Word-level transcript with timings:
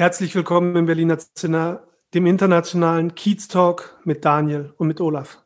Herzlich 0.00 0.34
willkommen 0.34 0.74
im 0.76 0.86
Berliner 0.86 1.18
Zinner, 1.18 1.86
dem 2.14 2.24
internationalen 2.24 3.14
Kiez 3.14 3.48
Talk 3.48 4.00
mit 4.04 4.24
Daniel 4.24 4.72
und 4.78 4.88
mit 4.88 4.98
Olaf. 4.98 5.44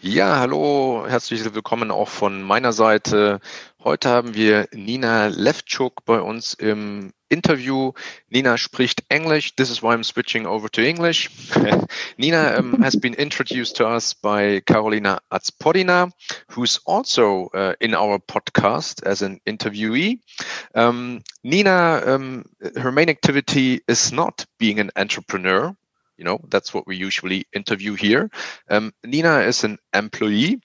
Ja, 0.00 0.38
hallo, 0.38 1.04
herzlich 1.06 1.44
willkommen 1.54 1.90
auch 1.90 2.08
von 2.08 2.40
meiner 2.40 2.72
Seite. 2.72 3.40
Heute 3.84 4.08
haben 4.08 4.34
wir 4.34 4.68
Nina 4.72 5.26
Levchuk 5.26 6.06
bei 6.06 6.18
uns 6.18 6.54
im 6.54 7.12
Interview. 7.30 7.92
Nina 8.30 8.56
spricht 8.58 9.02
English. 9.10 9.54
This 9.56 9.70
is 9.70 9.82
why 9.82 9.92
I'm 9.92 10.04
switching 10.04 10.46
over 10.46 10.68
to 10.70 10.86
English. 10.86 11.30
Nina 12.18 12.56
um, 12.58 12.80
has 12.82 12.96
been 12.96 13.14
introduced 13.14 13.76
to 13.76 13.86
us 13.86 14.14
by 14.14 14.60
Carolina 14.60 15.20
Azpodina, 15.32 16.10
who's 16.50 16.78
also 16.86 17.46
uh, 17.54 17.74
in 17.80 17.94
our 17.94 18.18
podcast 18.18 19.02
as 19.04 19.22
an 19.22 19.40
interviewee. 19.46 20.20
Um, 20.74 21.22
Nina, 21.44 22.02
um, 22.06 22.44
her 22.76 22.92
main 22.92 23.08
activity 23.08 23.80
is 23.88 24.12
not 24.12 24.44
being 24.58 24.80
an 24.80 24.90
entrepreneur 24.96 25.74
you 26.16 26.24
know 26.24 26.38
that's 26.48 26.72
what 26.72 26.86
we 26.86 26.96
usually 26.96 27.46
interview 27.52 27.94
here 27.94 28.30
um, 28.70 28.92
nina 29.04 29.40
is 29.40 29.64
an 29.64 29.78
employee 29.94 30.60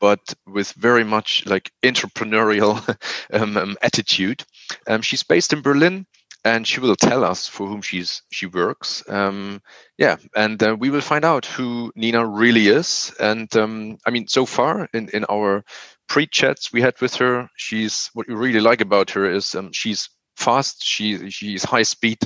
but 0.00 0.34
with 0.46 0.72
very 0.72 1.04
much 1.04 1.44
like 1.46 1.72
entrepreneurial 1.82 2.76
um, 3.32 3.56
um, 3.56 3.76
attitude 3.82 4.44
um, 4.88 5.02
she's 5.02 5.22
based 5.22 5.52
in 5.52 5.62
berlin 5.62 6.06
and 6.44 6.66
she 6.66 6.80
will 6.80 6.96
tell 6.96 7.24
us 7.24 7.48
for 7.48 7.66
whom 7.66 7.82
she's 7.82 8.22
she 8.30 8.46
works 8.46 9.02
um, 9.08 9.60
yeah 9.98 10.16
and 10.36 10.62
uh, 10.62 10.76
we 10.78 10.90
will 10.90 11.00
find 11.00 11.24
out 11.24 11.46
who 11.46 11.92
nina 11.96 12.26
really 12.26 12.68
is 12.68 13.14
and 13.20 13.54
um, 13.56 13.96
i 14.06 14.10
mean 14.10 14.26
so 14.28 14.46
far 14.46 14.88
in, 14.94 15.08
in 15.10 15.24
our 15.30 15.64
pre-chats 16.08 16.72
we 16.72 16.80
had 16.80 17.00
with 17.00 17.14
her 17.16 17.48
she's 17.56 18.10
what 18.14 18.28
we 18.28 18.34
really 18.34 18.60
like 18.60 18.80
about 18.80 19.10
her 19.10 19.28
is 19.30 19.54
um, 19.54 19.72
she's 19.72 20.08
fast 20.36 20.84
she 20.84 21.30
she's 21.30 21.64
high 21.64 21.82
speed 21.82 22.18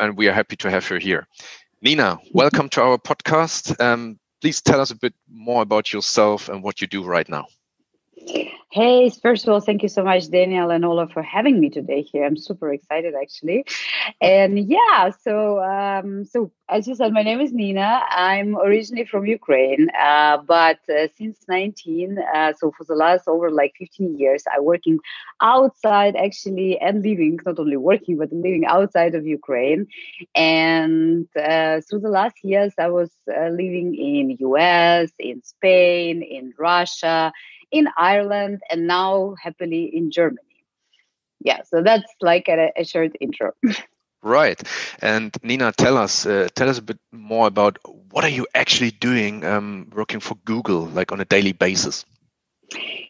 and 0.00 0.16
we 0.16 0.28
are 0.28 0.32
happy 0.32 0.56
to 0.56 0.70
have 0.70 0.86
her 0.86 0.98
here 0.98 1.26
Nina, 1.80 2.18
welcome 2.32 2.68
to 2.70 2.82
our 2.82 2.98
podcast. 2.98 3.80
Um, 3.80 4.18
please 4.40 4.60
tell 4.60 4.80
us 4.80 4.90
a 4.90 4.96
bit 4.96 5.14
more 5.30 5.62
about 5.62 5.92
yourself 5.92 6.48
and 6.48 6.62
what 6.62 6.80
you 6.80 6.88
do 6.88 7.04
right 7.04 7.28
now. 7.28 7.46
Hey, 8.70 9.10
first 9.22 9.46
of 9.46 9.52
all, 9.52 9.60
thank 9.60 9.82
you 9.82 9.88
so 9.88 10.04
much, 10.04 10.30
Daniel 10.30 10.70
and 10.70 10.84
Ola, 10.84 11.08
for 11.08 11.22
having 11.22 11.58
me 11.58 11.70
today 11.70 12.02
here. 12.02 12.26
I'm 12.26 12.36
super 12.36 12.70
excited, 12.70 13.14
actually. 13.14 13.64
And 14.20 14.58
yeah, 14.58 15.10
so 15.22 15.62
um, 15.62 16.26
so 16.26 16.52
as 16.68 16.86
you 16.86 16.94
said, 16.94 17.14
my 17.14 17.22
name 17.22 17.40
is 17.40 17.52
Nina. 17.52 18.02
I'm 18.10 18.56
originally 18.58 19.06
from 19.06 19.24
Ukraine, 19.24 19.88
uh, 19.98 20.38
but 20.46 20.80
uh, 20.90 21.08
since 21.16 21.38
19, 21.48 22.18
uh, 22.18 22.52
so 22.58 22.70
for 22.76 22.84
the 22.84 22.94
last 22.94 23.26
over 23.26 23.50
like 23.50 23.72
15 23.78 24.18
years, 24.18 24.44
I'm 24.54 24.64
working 24.64 24.98
outside 25.40 26.14
actually 26.14 26.78
and 26.78 27.02
living, 27.02 27.38
not 27.46 27.58
only 27.58 27.78
working 27.78 28.18
but 28.18 28.30
living 28.30 28.66
outside 28.66 29.14
of 29.14 29.26
Ukraine. 29.26 29.86
And 30.34 31.26
through 31.32 32.00
the 32.00 32.10
last 32.10 32.36
years, 32.44 32.74
I 32.78 32.88
was 32.88 33.10
uh, 33.34 33.48
living 33.48 33.94
in 33.94 34.36
US, 34.40 35.10
in 35.18 35.42
Spain, 35.42 36.22
in 36.22 36.52
Russia 36.58 37.32
in 37.70 37.88
Ireland, 37.96 38.60
and 38.70 38.86
now 38.86 39.34
happily 39.42 39.84
in 39.84 40.10
Germany. 40.10 40.64
Yeah, 41.40 41.62
so 41.62 41.82
that's 41.82 42.12
like 42.20 42.48
a, 42.48 42.72
a 42.76 42.84
short 42.84 43.12
intro. 43.20 43.52
Right, 44.22 44.60
and 45.00 45.32
Nina, 45.44 45.72
tell 45.72 45.96
us 45.96 46.26
uh, 46.26 46.48
tell 46.56 46.68
us 46.68 46.78
a 46.78 46.82
bit 46.82 46.98
more 47.12 47.46
about 47.46 47.78
what 48.10 48.24
are 48.24 48.30
you 48.30 48.48
actually 48.52 48.90
doing 48.90 49.44
um, 49.44 49.88
working 49.94 50.18
for 50.18 50.34
Google, 50.44 50.86
like 50.86 51.12
on 51.12 51.20
a 51.20 51.24
daily 51.24 51.52
basis. 51.52 52.04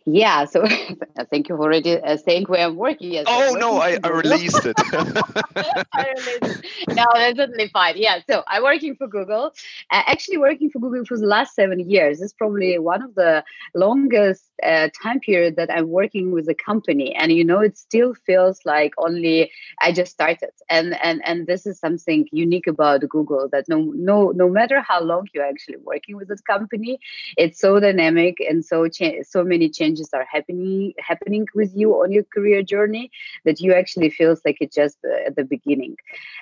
Yeah, 0.05 0.45
so 0.47 0.65
thank 1.31 1.49
you 1.49 1.57
for 1.57 1.65
already 1.65 2.01
uh, 2.01 2.17
saying 2.17 2.45
where 2.47 2.65
I'm 2.67 2.77
working. 2.77 3.13
Yes, 3.13 3.27
oh 3.29 3.41
working 3.41 3.61
no, 3.61 3.77
I, 3.79 3.99
I, 4.03 4.09
released 4.09 4.65
it. 4.65 4.77
I 5.93 6.15
released 6.17 6.65
it. 6.65 6.97
No, 6.97 7.05
that's 7.15 7.37
totally 7.37 7.69
fine. 7.69 7.95
Yeah, 7.97 8.21
so 8.29 8.43
I'm 8.47 8.63
working 8.63 8.97
for 8.97 9.07
Google. 9.07 9.53
Uh, 9.91 10.03
actually, 10.07 10.39
working 10.39 10.71
for 10.71 10.79
Google 10.79 11.05
for 11.05 11.19
the 11.19 11.27
last 11.27 11.55
seven 11.55 11.91
years. 11.91 12.23
It's 12.23 12.33
probably 12.33 12.79
one 12.79 13.03
of 13.03 13.15
the 13.17 13.45
longest 13.75 14.45
uh, 14.63 14.89
time 15.03 15.21
period 15.21 15.57
that 15.57 15.71
I'm 15.71 15.89
working 15.89 16.31
with 16.31 16.47
the 16.47 16.55
company, 16.55 17.15
and 17.15 17.33
you 17.33 17.45
know, 17.45 17.61
it 17.61 17.77
still 17.77 18.15
feels 18.15 18.61
like 18.65 18.93
only 18.99 19.51
I 19.81 19.93
just 19.93 20.13
started. 20.13 20.51
And 20.71 20.97
and 21.03 21.21
and 21.25 21.47
this 21.47 21.67
is 21.67 21.79
something 21.79 22.29
unique 22.33 22.67
about 22.67 23.07
Google 23.09 23.49
that 23.53 23.69
no 23.69 23.93
no 23.95 24.31
no 24.31 24.49
matter 24.49 24.81
how 24.81 25.03
long 25.03 25.27
you're 25.35 25.45
actually 25.45 25.79
working 25.79 26.17
with 26.17 26.29
this 26.29 26.41
company, 26.41 26.99
it's 27.37 27.61
so 27.61 27.79
dynamic 27.79 28.39
and 28.41 28.65
so 28.65 28.89
cha- 28.89 29.23
so 29.23 29.45
many 29.49 29.69
changes 29.69 30.11
are 30.13 30.27
happening 30.31 30.93
happening 30.99 31.47
with 31.55 31.73
you 31.75 31.95
on 32.03 32.13
your 32.13 32.25
career 32.35 32.63
journey 32.63 33.11
that 33.45 33.61
you 33.61 33.73
actually 33.75 34.11
feels 34.11 34.41
like 34.45 34.59
it's 34.61 34.77
just 34.77 34.99
uh, 35.05 35.27
at 35.29 35.37
the 35.37 35.45
beginning. 35.45 35.97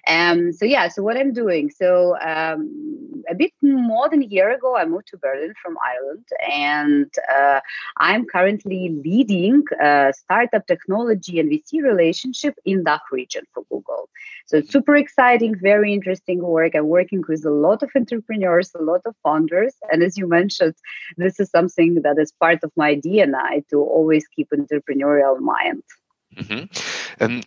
Um 0.08 0.52
so 0.52 0.64
yeah 0.64 0.88
so 0.88 1.02
what 1.02 1.16
i'm 1.16 1.32
doing 1.32 1.70
so 1.70 2.16
um, 2.20 2.60
a 3.28 3.34
bit 3.34 3.52
more 3.62 4.08
than 4.08 4.22
a 4.22 4.26
year 4.26 4.50
ago 4.50 4.76
i 4.76 4.84
moved 4.84 5.08
to 5.08 5.18
berlin 5.18 5.52
from 5.62 5.76
ireland 5.90 6.26
and 6.50 7.10
uh, 7.36 7.60
i'm 7.98 8.24
currently 8.26 8.82
leading 9.04 9.62
uh, 9.82 10.12
startup 10.12 10.66
technology 10.66 11.38
and 11.40 11.50
vc 11.50 11.82
relationship 11.82 12.54
in 12.64 12.84
that 12.84 13.02
region 13.12 13.44
for 13.52 13.64
google. 13.70 14.08
So 14.46 14.60
super 14.60 14.94
exciting 14.94 15.56
very 15.60 15.92
interesting 15.92 16.40
work. 16.40 16.74
I'm 16.76 16.86
working 16.86 17.22
with 17.28 17.44
a 17.44 17.50
lot 17.50 17.82
of 17.82 17.90
entrepreneurs 17.94 18.70
a 18.78 18.82
lot 18.82 19.02
of 19.06 19.14
founders 19.22 19.74
and 19.90 20.02
as 20.02 20.16
you 20.16 20.26
mentioned 20.28 20.74
this 21.16 21.40
is 21.40 21.50
something 21.50 22.02
that 22.02 22.18
is 22.18 22.32
part 22.32 22.60
of 22.62 22.70
my 22.76 22.90
DNA 22.96 23.66
to 23.68 23.80
always 23.80 24.26
keep 24.28 24.50
entrepreneurial 24.50 25.38
mind 25.40 25.82
mm-hmm. 26.36 27.24
um, 27.24 27.42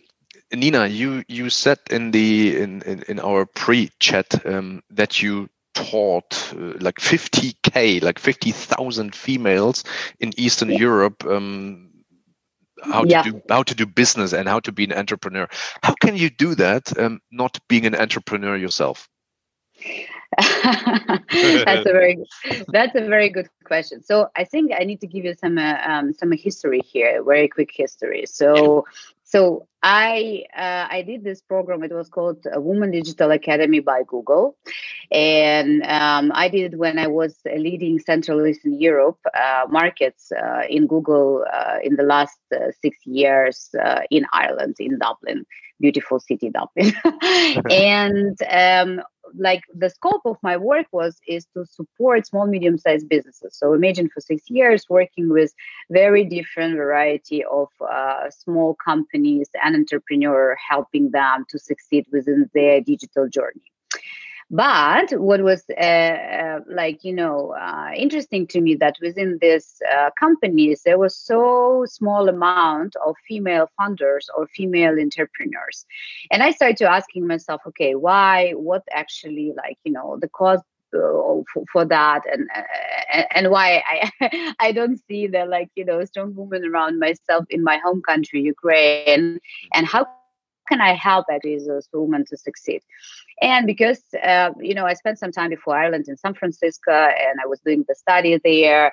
Nina, 0.52 0.88
you 0.88 1.22
you 1.28 1.48
said 1.48 1.78
in 1.90 2.10
the 2.10 2.60
in 2.60 2.82
in, 2.82 3.02
in 3.04 3.20
our 3.20 3.46
pre-chat 3.46 4.44
um, 4.44 4.82
that 4.90 5.22
you 5.22 5.48
taught 5.74 6.52
uh, 6.54 6.74
like 6.80 6.96
50k, 6.96 8.02
like 8.02 8.18
50,000 8.18 9.14
females 9.14 9.84
in 10.18 10.32
Eastern 10.36 10.70
Europe 10.70 11.24
um, 11.24 11.90
how 12.82 13.04
yeah. 13.04 13.22
to 13.22 13.30
do 13.30 13.42
how 13.48 13.62
to 13.62 13.74
do 13.74 13.86
business 13.86 14.32
and 14.32 14.48
how 14.48 14.60
to 14.60 14.72
be 14.72 14.84
an 14.84 14.92
entrepreneur. 14.92 15.48
How 15.82 15.94
can 15.94 16.16
you 16.16 16.30
do 16.30 16.54
that, 16.56 16.98
um, 16.98 17.20
not 17.30 17.58
being 17.68 17.86
an 17.86 17.94
entrepreneur 17.94 18.56
yourself? 18.56 19.08
that's 20.38 21.86
a 21.86 21.92
very 21.92 22.24
that's 22.68 22.94
a 22.94 23.06
very 23.06 23.28
good 23.28 23.48
question. 23.64 24.02
So 24.02 24.28
I 24.36 24.44
think 24.44 24.72
I 24.78 24.84
need 24.84 25.00
to 25.00 25.06
give 25.06 25.24
you 25.24 25.34
some 25.34 25.58
uh, 25.58 25.78
um, 25.84 26.12
some 26.14 26.32
history 26.32 26.80
here, 26.84 27.22
very 27.24 27.48
quick 27.48 27.70
history. 27.74 28.26
So 28.26 28.84
so 29.30 29.66
I 29.82 30.44
uh, 30.56 30.86
I 30.90 31.02
did 31.02 31.24
this 31.24 31.40
program. 31.40 31.82
It 31.82 31.92
was 31.92 32.08
called 32.08 32.46
Woman 32.54 32.90
Digital 32.90 33.30
Academy 33.30 33.80
by 33.80 34.02
Google, 34.06 34.56
and 35.10 35.82
um, 35.84 36.32
I 36.34 36.48
did 36.48 36.72
it 36.72 36.78
when 36.78 36.98
I 36.98 37.06
was 37.06 37.36
leading 37.44 37.98
Central 37.98 38.44
Eastern 38.46 38.78
Europe 38.80 39.18
uh, 39.34 39.66
markets 39.68 40.32
uh, 40.32 40.62
in 40.68 40.86
Google 40.86 41.46
uh, 41.52 41.78
in 41.82 41.96
the 41.96 42.02
last 42.02 42.40
uh, 42.54 42.72
six 42.82 42.98
years 43.04 43.70
uh, 43.80 44.02
in 44.10 44.26
Ireland, 44.32 44.76
in 44.78 44.98
Dublin, 44.98 45.46
beautiful 45.80 46.20
city 46.20 46.50
Dublin, 46.50 46.92
and 47.70 48.36
um, 48.50 49.00
like 49.36 49.62
the 49.74 49.90
scope 49.90 50.22
of 50.24 50.36
my 50.42 50.56
work 50.56 50.86
was 50.92 51.18
is 51.26 51.46
to 51.54 51.64
support 51.64 52.26
small 52.26 52.46
medium 52.46 52.78
sized 52.78 53.08
businesses. 53.08 53.56
So 53.56 53.72
imagine 53.72 54.08
for 54.12 54.20
six 54.20 54.44
years 54.48 54.86
working 54.88 55.30
with 55.30 55.52
very 55.90 56.24
different 56.24 56.76
variety 56.76 57.44
of 57.44 57.68
uh, 57.80 58.30
small 58.30 58.76
companies 58.84 59.48
and 59.62 59.74
entrepreneur 59.74 60.56
helping 60.68 61.10
them 61.10 61.44
to 61.50 61.58
succeed 61.58 62.06
within 62.12 62.50
their 62.54 62.80
digital 62.80 63.28
journey 63.28 63.70
but 64.50 65.12
what 65.12 65.42
was 65.42 65.64
uh, 65.70 65.80
uh, 65.80 66.60
like 66.68 67.04
you 67.04 67.12
know 67.12 67.54
uh, 67.60 67.90
interesting 67.96 68.46
to 68.48 68.60
me 68.60 68.74
that 68.74 68.96
within 69.00 69.38
these 69.40 69.80
uh, 69.92 70.10
companies 70.18 70.82
there 70.84 70.98
was 70.98 71.16
so 71.16 71.84
small 71.86 72.28
amount 72.28 72.96
of 73.06 73.14
female 73.28 73.70
funders 73.80 74.26
or 74.36 74.46
female 74.48 74.98
entrepreneurs. 74.98 75.86
And 76.30 76.42
i 76.42 76.50
started 76.50 76.76
to 76.78 76.90
asking 76.90 77.26
myself 77.26 77.60
okay 77.68 77.94
why 77.94 78.52
what 78.52 78.82
actually 78.92 79.52
like 79.56 79.78
you 79.84 79.92
know 79.92 80.18
the 80.20 80.28
cause 80.28 80.60
for, 81.72 81.84
that? 81.84 82.22
And 82.32 82.48
and 83.34 83.50
why 83.50 83.82
I 83.86 84.54
I 84.58 84.72
don't 84.72 85.00
see 85.06 85.26
the 85.26 85.44
like 85.46 85.70
you 85.76 85.84
know 85.84 86.04
strong 86.04 86.34
women 86.34 86.64
around 86.64 86.98
myself 86.98 87.44
in 87.50 87.62
my 87.62 87.78
home 87.78 88.02
country 88.02 88.40
Ukraine. 88.40 89.38
And 89.74 89.86
how 89.86 90.06
can 90.68 90.80
I 90.80 90.94
help 90.94 91.26
actually 91.30 91.66
those 91.66 91.88
women 91.92 92.24
to 92.30 92.36
succeed? 92.36 92.82
And 93.42 93.66
because, 93.66 94.02
uh, 94.22 94.50
you 94.60 94.74
know, 94.74 94.84
I 94.84 94.94
spent 94.94 95.18
some 95.18 95.32
time 95.32 95.50
before 95.50 95.76
Ireland 95.76 96.06
in 96.08 96.16
San 96.16 96.34
Francisco 96.34 96.92
and 96.92 97.40
I 97.42 97.46
was 97.46 97.60
doing 97.60 97.84
the 97.88 97.94
study 97.94 98.38
there, 98.42 98.92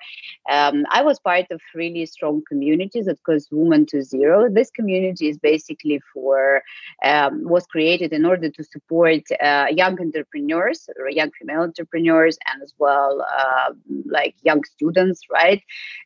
um, 0.49 0.85
I 0.89 1.01
was 1.01 1.19
part 1.19 1.47
of 1.51 1.59
really 1.75 2.05
strong 2.05 2.41
communities 2.47 3.05
that 3.05 3.21
goes 3.23 3.47
Women 3.51 3.85
to 3.87 4.03
Zero. 4.03 4.49
This 4.49 4.71
community 4.71 5.27
is 5.29 5.37
basically 5.37 5.99
for, 6.13 6.61
um, 7.03 7.43
was 7.43 7.65
created 7.65 8.13
in 8.13 8.25
order 8.25 8.49
to 8.49 8.63
support 8.63 9.23
uh, 9.41 9.67
young 9.69 9.99
entrepreneurs, 9.99 10.87
or 10.97 11.09
young 11.09 11.31
female 11.31 11.61
entrepreneurs, 11.61 12.37
and 12.47 12.63
as 12.63 12.73
well 12.77 13.25
uh, 13.37 13.73
like 14.05 14.35
young 14.43 14.63
students, 14.63 15.21
right? 15.31 15.61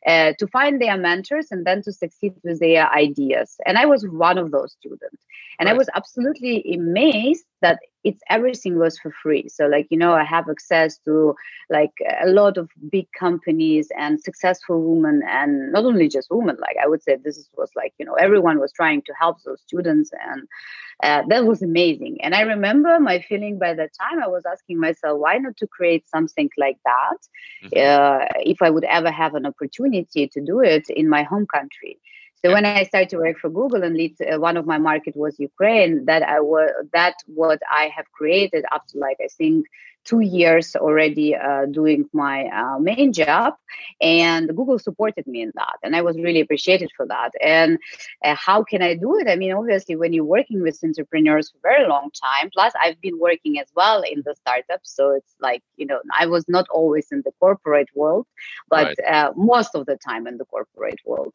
Uh, 0.06 0.32
to 0.38 0.46
find 0.48 0.80
their 0.80 0.96
mentors 0.96 1.48
and 1.52 1.64
then 1.64 1.82
to 1.82 1.92
succeed 1.92 2.32
with 2.42 2.58
their 2.58 2.90
ideas. 2.90 3.56
And 3.66 3.78
I 3.78 3.86
was 3.86 4.06
one 4.08 4.38
of 4.38 4.50
those 4.50 4.72
students. 4.72 5.22
And 5.58 5.66
right. 5.66 5.74
I 5.74 5.78
was 5.78 5.88
absolutely 5.94 6.64
amazed 6.74 7.44
that 7.60 7.78
it's 8.04 8.22
everything 8.28 8.78
was 8.78 8.98
for 8.98 9.12
free. 9.22 9.48
So 9.48 9.66
like 9.66 9.86
you 9.90 9.98
know 9.98 10.12
i 10.12 10.24
have 10.24 10.48
access 10.48 10.98
to 11.06 11.34
like 11.70 11.92
a 12.20 12.28
lot 12.28 12.58
of 12.58 12.68
big 12.90 13.06
companies 13.18 13.88
and 13.96 14.20
successful 14.20 14.82
women 14.82 15.22
and 15.28 15.72
not 15.72 15.84
only 15.84 16.08
just 16.08 16.30
women 16.30 16.56
like 16.60 16.76
i 16.82 16.86
would 16.86 17.02
say 17.02 17.16
this 17.16 17.48
was 17.56 17.70
like 17.76 17.92
you 17.98 18.06
know 18.06 18.14
everyone 18.14 18.58
was 18.58 18.72
trying 18.72 19.02
to 19.02 19.12
help 19.18 19.36
those 19.42 19.60
students 19.60 20.10
and 20.28 20.42
uh, 21.02 21.22
that 21.28 21.46
was 21.46 21.62
amazing. 21.62 22.18
And 22.22 22.34
i 22.34 22.42
remember 22.42 23.00
my 23.00 23.20
feeling 23.28 23.58
by 23.58 23.74
that 23.74 23.90
time 24.00 24.22
i 24.22 24.28
was 24.28 24.44
asking 24.52 24.78
myself 24.78 25.18
why 25.18 25.38
not 25.38 25.56
to 25.58 25.66
create 25.66 26.08
something 26.08 26.50
like 26.58 26.78
that 26.84 27.18
mm-hmm. 27.64 27.78
uh, 27.84 28.26
if 28.52 28.62
i 28.62 28.70
would 28.70 28.84
ever 28.84 29.10
have 29.10 29.34
an 29.34 29.46
opportunity 29.46 30.28
to 30.28 30.40
do 30.40 30.60
it 30.60 30.88
in 30.90 31.08
my 31.08 31.22
home 31.22 31.46
country 31.46 31.98
so 32.44 32.52
when 32.52 32.66
I 32.66 32.82
started 32.84 33.08
to 33.10 33.18
work 33.18 33.38
for 33.38 33.50
Google 33.50 33.84
and 33.84 33.94
lead, 33.96 34.16
uh, 34.20 34.38
one 34.40 34.56
of 34.56 34.66
my 34.66 34.78
market 34.78 35.16
was 35.16 35.38
Ukraine. 35.38 36.04
That 36.06 36.22
I 36.24 36.40
was 36.40 36.70
that 36.92 37.14
what 37.26 37.60
I 37.70 37.84
have 37.94 38.10
created 38.10 38.64
up 38.72 38.86
to 38.88 38.98
like 38.98 39.18
I 39.24 39.28
think 39.28 39.66
two 40.04 40.20
years 40.20 40.74
already 40.76 41.34
uh, 41.34 41.66
doing 41.66 42.08
my 42.12 42.46
uh, 42.46 42.78
main 42.78 43.12
job 43.12 43.54
and 44.00 44.48
google 44.48 44.78
supported 44.78 45.26
me 45.26 45.42
in 45.42 45.52
that 45.54 45.76
and 45.82 45.94
i 45.94 46.02
was 46.02 46.16
really 46.16 46.40
appreciated 46.40 46.90
for 46.96 47.06
that. 47.06 47.30
And 47.40 47.78
uh, 48.24 48.34
how 48.34 48.62
can 48.62 48.82
i 48.82 48.94
do 48.94 49.18
it? 49.18 49.28
I 49.28 49.36
mean 49.36 49.52
obviously 49.52 49.96
when 49.96 50.12
you're 50.12 50.24
working 50.24 50.62
with 50.62 50.78
entrepreneurs 50.82 51.50
for 51.50 51.58
a 51.58 51.72
very 51.72 51.88
long 51.88 52.10
time 52.10 52.50
plus 52.52 52.72
i've 52.80 53.00
been 53.00 53.18
working 53.18 53.58
as 53.58 53.68
well 53.76 54.02
in 54.02 54.22
the 54.24 54.34
startups 54.34 54.94
so 54.96 55.10
it's 55.10 55.34
like 55.40 55.62
you 55.76 55.86
know 55.86 56.00
i 56.18 56.26
was 56.26 56.48
not 56.48 56.66
always 56.70 57.06
in 57.12 57.22
the 57.24 57.32
corporate 57.38 57.88
world 57.94 58.26
but 58.68 58.86
right. 58.86 59.00
Uh, 59.12 59.32
most 59.36 59.74
of 59.74 59.86
the 59.86 59.96
time 59.96 60.26
in 60.26 60.36
the 60.38 60.44
corporate 60.44 61.00
world. 61.04 61.32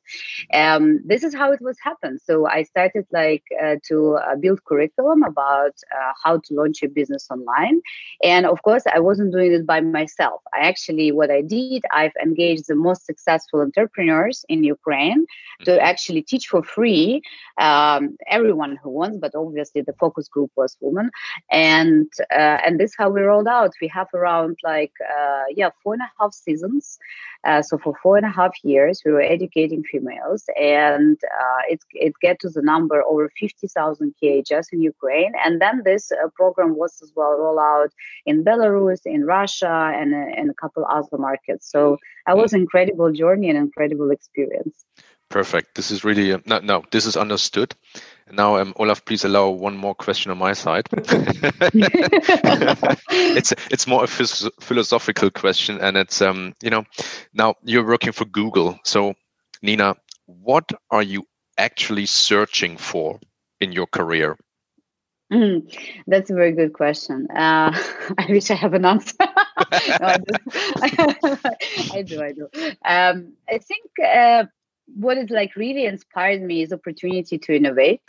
Um, 0.54 1.02
this 1.06 1.24
is 1.24 1.34
how 1.34 1.52
it 1.52 1.62
was 1.62 1.78
happened 1.82 2.20
so 2.24 2.48
i 2.48 2.64
started 2.64 3.06
like 3.12 3.44
uh, 3.64 3.76
to 3.88 4.16
uh, 4.16 4.36
build 4.36 4.64
curriculum 4.66 5.24
about 5.24 5.76
how 6.24 6.38
to 6.38 6.54
launch 6.54 6.84
a 6.84 6.88
business 6.88 7.28
online 7.30 7.82
and 8.24 8.46
of 8.58 8.64
course, 8.64 8.84
I 8.92 9.00
wasn't 9.00 9.34
doing 9.34 9.52
it 9.54 9.68
by 9.68 9.82
myself. 9.82 10.42
I 10.52 10.62
actually, 10.62 11.12
what 11.12 11.30
I 11.30 11.42
did, 11.42 11.84
I've 11.94 12.18
engaged 12.28 12.66
the 12.68 12.76
most 12.88 13.06
successful 13.06 13.62
entrepreneurs 13.62 14.44
in 14.50 14.64
Ukraine 14.64 15.28
to 15.66 15.72
mm-hmm. 15.72 15.90
actually 15.92 16.24
teach 16.24 16.48
for 16.48 16.64
free 16.64 17.22
um, 17.60 18.18
everyone 18.28 18.74
who 18.82 18.90
wants, 18.90 19.18
but 19.20 19.36
obviously 19.36 19.82
the 19.82 19.94
focus 19.94 20.28
group 20.28 20.52
was 20.56 20.76
women. 20.82 21.12
And 21.52 22.12
uh, 22.32 22.58
and 22.66 22.80
this 22.80 22.94
how 22.98 23.10
we 23.12 23.22
rolled 23.22 23.48
out. 23.48 23.74
We 23.80 23.90
have 23.90 24.10
around 24.16 24.58
like 24.64 24.96
uh, 25.18 25.44
yeah 25.60 25.70
four 25.84 25.94
and 25.94 26.02
a 26.02 26.12
half 26.20 26.34
seasons. 26.34 26.98
Uh, 27.44 27.62
so 27.62 27.78
for 27.78 27.94
four 28.02 28.18
and 28.18 28.26
a 28.26 28.36
half 28.40 28.54
years, 28.64 29.02
we 29.06 29.12
were 29.12 29.22
educating 29.22 29.84
females, 29.84 30.44
and 30.60 31.18
uh, 31.42 31.62
it 31.70 31.80
it 31.94 32.14
get 32.22 32.40
to 32.40 32.50
the 32.50 32.62
number 32.62 33.04
over 33.04 33.30
fifty 33.40 33.68
thousand 33.68 34.16
KHS 34.22 34.68
in 34.74 34.82
Ukraine. 34.82 35.34
And 35.46 35.62
then 35.62 35.84
this 35.86 36.12
uh, 36.12 36.30
program 36.36 36.76
was 36.76 37.00
as 37.04 37.12
well 37.16 37.38
rolled 37.38 37.60
out 37.60 37.92
in 38.26 38.44
Belarus, 38.48 39.02
in 39.06 39.26
Russia, 39.26 39.92
and 39.94 40.14
in 40.14 40.50
a 40.50 40.54
couple 40.54 40.86
other 40.86 41.18
markets. 41.18 41.70
So 41.70 41.98
that 42.26 42.38
was 42.38 42.54
an 42.54 42.62
incredible 42.62 43.12
journey 43.12 43.50
and 43.50 43.58
incredible 43.58 44.12
experience. 44.12 44.86
Perfect. 45.30 45.76
This 45.76 45.92
is 45.92 46.06
really 46.06 46.32
uh, 46.32 46.40
no, 46.46 46.60
no. 46.60 46.84
This 46.92 47.06
is 47.06 47.18
understood. 47.18 47.76
Now, 48.32 48.58
um, 48.58 48.74
Olaf, 48.78 49.04
please 49.04 49.26
allow 49.26 49.50
one 49.50 49.76
more 49.76 49.94
question 49.94 50.32
on 50.32 50.38
my 50.38 50.54
side. 50.54 50.88
it's 53.12 53.54
it's 53.70 53.88
more 53.88 54.06
a 54.06 54.08
philosophical 54.08 55.30
question, 55.30 55.80
and 55.82 55.98
it's 55.98 56.22
um 56.22 56.54
you 56.62 56.70
know 56.70 56.86
now 57.34 57.56
you're 57.64 57.86
working 57.86 58.14
for 58.14 58.24
Google. 58.26 58.80
So, 58.86 59.16
Nina, 59.62 59.96
what 60.26 60.72
are 60.92 61.04
you 61.04 61.26
actually 61.58 62.06
searching 62.06 62.78
for 62.78 63.20
in 63.60 63.74
your 63.74 63.88
career? 63.88 64.38
Mm, 65.32 65.78
that's 66.08 66.30
a 66.30 66.34
very 66.34 66.54
good 66.54 66.74
question. 66.74 67.28
Uh, 67.30 67.72
I 68.18 68.26
wish 68.30 68.50
I 68.50 68.56
have 68.56 68.74
an 68.74 68.86
answer. 68.86 69.14
no, 69.20 69.28
I, 70.02 70.18
do. 70.18 70.34
I 71.94 72.02
do. 72.02 72.22
I 72.22 72.32
do. 72.32 72.50
Um, 72.86 73.34
I 73.50 73.58
think 73.58 73.90
uh, 74.06 74.46
what 74.96 75.18
is 75.18 75.30
like 75.30 75.56
really 75.56 75.86
inspired 75.86 76.42
me 76.42 76.62
is 76.62 76.72
opportunity 76.72 77.38
to 77.38 77.56
innovate 77.56 78.04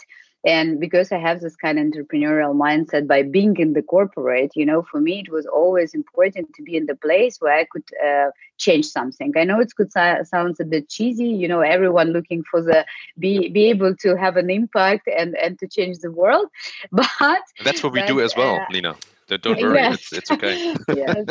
and 0.48 0.80
because 0.80 1.08
i 1.12 1.18
have 1.26 1.40
this 1.40 1.56
kind 1.64 1.78
of 1.78 1.84
entrepreneurial 1.86 2.54
mindset 2.66 3.06
by 3.06 3.20
being 3.22 3.54
in 3.64 3.72
the 3.74 3.82
corporate 3.94 4.52
you 4.60 4.66
know 4.70 4.80
for 4.90 5.00
me 5.06 5.14
it 5.24 5.30
was 5.36 5.46
always 5.46 5.94
important 5.94 6.46
to 6.54 6.62
be 6.68 6.74
in 6.80 6.86
the 6.86 6.98
place 7.06 7.34
where 7.40 7.56
i 7.62 7.64
could 7.72 7.88
uh, 8.08 8.30
change 8.58 8.86
something. 8.86 9.32
I 9.36 9.44
know 9.44 9.60
it 9.60 9.74
could 9.76 9.92
so- 9.92 10.22
sounds 10.24 10.60
a 10.60 10.64
bit 10.64 10.88
cheesy 10.88 11.30
you 11.42 11.48
know 11.48 11.60
everyone 11.60 12.08
looking 12.16 12.42
for 12.50 12.60
the 12.60 12.84
be 13.18 13.48
be 13.48 13.66
able 13.74 13.94
to 14.04 14.16
have 14.16 14.36
an 14.36 14.50
impact 14.50 15.08
and 15.20 15.36
and 15.44 15.58
to 15.60 15.66
change 15.76 15.98
the 15.98 16.10
world 16.10 16.48
but 16.92 17.42
that's 17.64 17.82
what 17.82 17.92
we 17.92 18.02
do 18.02 18.20
as 18.20 18.34
well 18.36 18.56
uh, 18.56 18.66
nina 18.70 18.94
don't 19.28 19.60
worry 19.60 19.74
yes. 19.74 19.94
it's, 19.94 20.12
it's 20.12 20.30
okay. 20.30 20.74
Yes. 21.02 21.26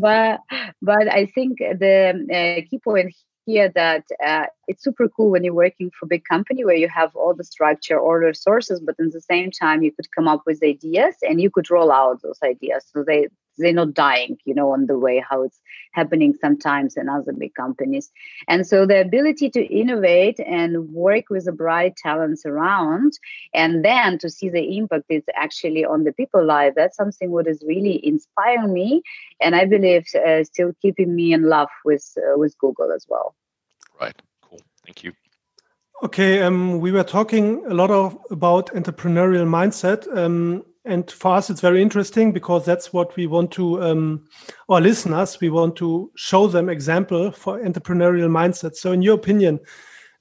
But 0.00 0.40
but 0.90 1.06
i 1.20 1.26
think 1.26 1.58
the 1.58 1.96
uh, 2.38 2.68
key 2.68 2.78
point 2.78 3.14
here 3.48 3.70
that 3.74 4.04
uh, 4.24 4.46
it's 4.66 4.84
super 4.84 5.08
cool 5.08 5.30
when 5.30 5.42
you're 5.42 5.54
working 5.54 5.90
for 5.90 6.04
a 6.04 6.08
big 6.14 6.24
company 6.24 6.64
where 6.64 6.76
you 6.76 6.88
have 6.88 7.16
all 7.16 7.34
the 7.34 7.44
structure, 7.44 7.98
all 7.98 8.20
the 8.20 8.26
resources, 8.26 8.78
but 8.78 8.96
at 9.00 9.12
the 9.12 9.22
same 9.22 9.50
time 9.50 9.82
you 9.82 9.90
could 9.90 10.14
come 10.14 10.28
up 10.28 10.42
with 10.44 10.62
ideas 10.62 11.14
and 11.22 11.40
you 11.40 11.50
could 11.50 11.70
roll 11.70 11.90
out 11.90 12.20
those 12.22 12.38
ideas. 12.44 12.84
So 12.92 13.04
they 13.04 13.28
they're 13.58 13.72
not 13.72 13.92
dying, 13.92 14.38
you 14.44 14.54
know, 14.54 14.72
on 14.72 14.86
the 14.86 14.98
way 14.98 15.24
how 15.28 15.42
it's 15.42 15.60
happening 15.92 16.34
sometimes 16.40 16.96
in 16.96 17.08
other 17.08 17.32
big 17.32 17.54
companies. 17.54 18.10
And 18.46 18.66
so 18.66 18.86
the 18.86 19.00
ability 19.00 19.50
to 19.50 19.64
innovate 19.66 20.38
and 20.38 20.90
work 20.90 21.24
with 21.28 21.46
the 21.46 21.52
bright 21.52 21.96
talents 21.96 22.46
around, 22.46 23.12
and 23.52 23.84
then 23.84 24.18
to 24.18 24.30
see 24.30 24.48
the 24.48 24.76
impact 24.76 25.06
it's 25.08 25.26
actually 25.34 25.84
on 25.84 26.04
the 26.04 26.12
people 26.12 26.44
life, 26.44 26.74
that's 26.76 26.96
something 26.96 27.30
what 27.30 27.48
is 27.48 27.64
really 27.66 28.00
inspiring 28.06 28.72
me, 28.72 29.02
and 29.40 29.56
I 29.56 29.64
believe 29.64 30.06
uh, 30.14 30.44
still 30.44 30.72
keeping 30.80 31.14
me 31.14 31.32
in 31.32 31.42
love 31.42 31.70
with 31.84 32.06
uh, 32.16 32.38
with 32.38 32.56
Google 32.58 32.92
as 32.92 33.06
well. 33.08 33.34
Right. 34.00 34.20
Cool. 34.42 34.60
Thank 34.84 35.02
you. 35.02 35.12
Okay, 36.04 36.42
um, 36.42 36.78
we 36.78 36.92
were 36.92 37.02
talking 37.02 37.64
a 37.66 37.74
lot 37.74 37.90
of 37.90 38.16
about 38.30 38.72
entrepreneurial 38.74 39.46
mindset. 39.46 40.06
Um, 40.16 40.62
and 40.84 41.10
for 41.10 41.34
us, 41.34 41.50
it's 41.50 41.60
very 41.60 41.82
interesting 41.82 42.32
because 42.32 42.64
that's 42.64 42.92
what 42.92 43.16
we 43.16 43.26
want 43.26 43.50
to, 43.52 43.82
um, 43.82 44.28
our 44.68 44.80
listeners, 44.80 45.40
we 45.40 45.50
want 45.50 45.74
to 45.76 46.10
show 46.16 46.46
them 46.46 46.68
example 46.68 47.32
for 47.32 47.60
entrepreneurial 47.60 48.30
mindset. 48.30 48.76
So, 48.76 48.92
in 48.92 49.02
your 49.02 49.16
opinion, 49.16 49.58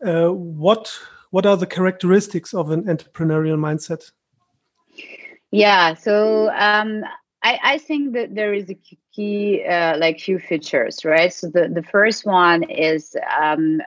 uh, 0.06 0.30
what 0.30 0.92
what 1.32 1.46
are 1.46 1.58
the 1.58 1.68
characteristics 1.68 2.54
of 2.54 2.72
an 2.72 2.86
entrepreneurial 2.86 3.58
mindset? 3.58 4.12
Yeah, 5.52 5.94
so 5.94 6.50
um, 6.50 7.04
I, 7.44 7.60
I 7.64 7.78
think 7.78 8.14
that 8.14 8.34
there 8.34 8.54
is 8.54 8.70
a 8.70 8.78
key, 9.18 9.66
uh, 9.66 9.98
like 10.00 10.22
few 10.22 10.40
features, 10.40 11.06
right? 11.06 11.34
So 11.34 11.50
the, 11.50 11.70
the 11.74 11.84
first 11.84 12.26
one 12.28 12.64
is 12.72 13.18
um, 13.42 13.82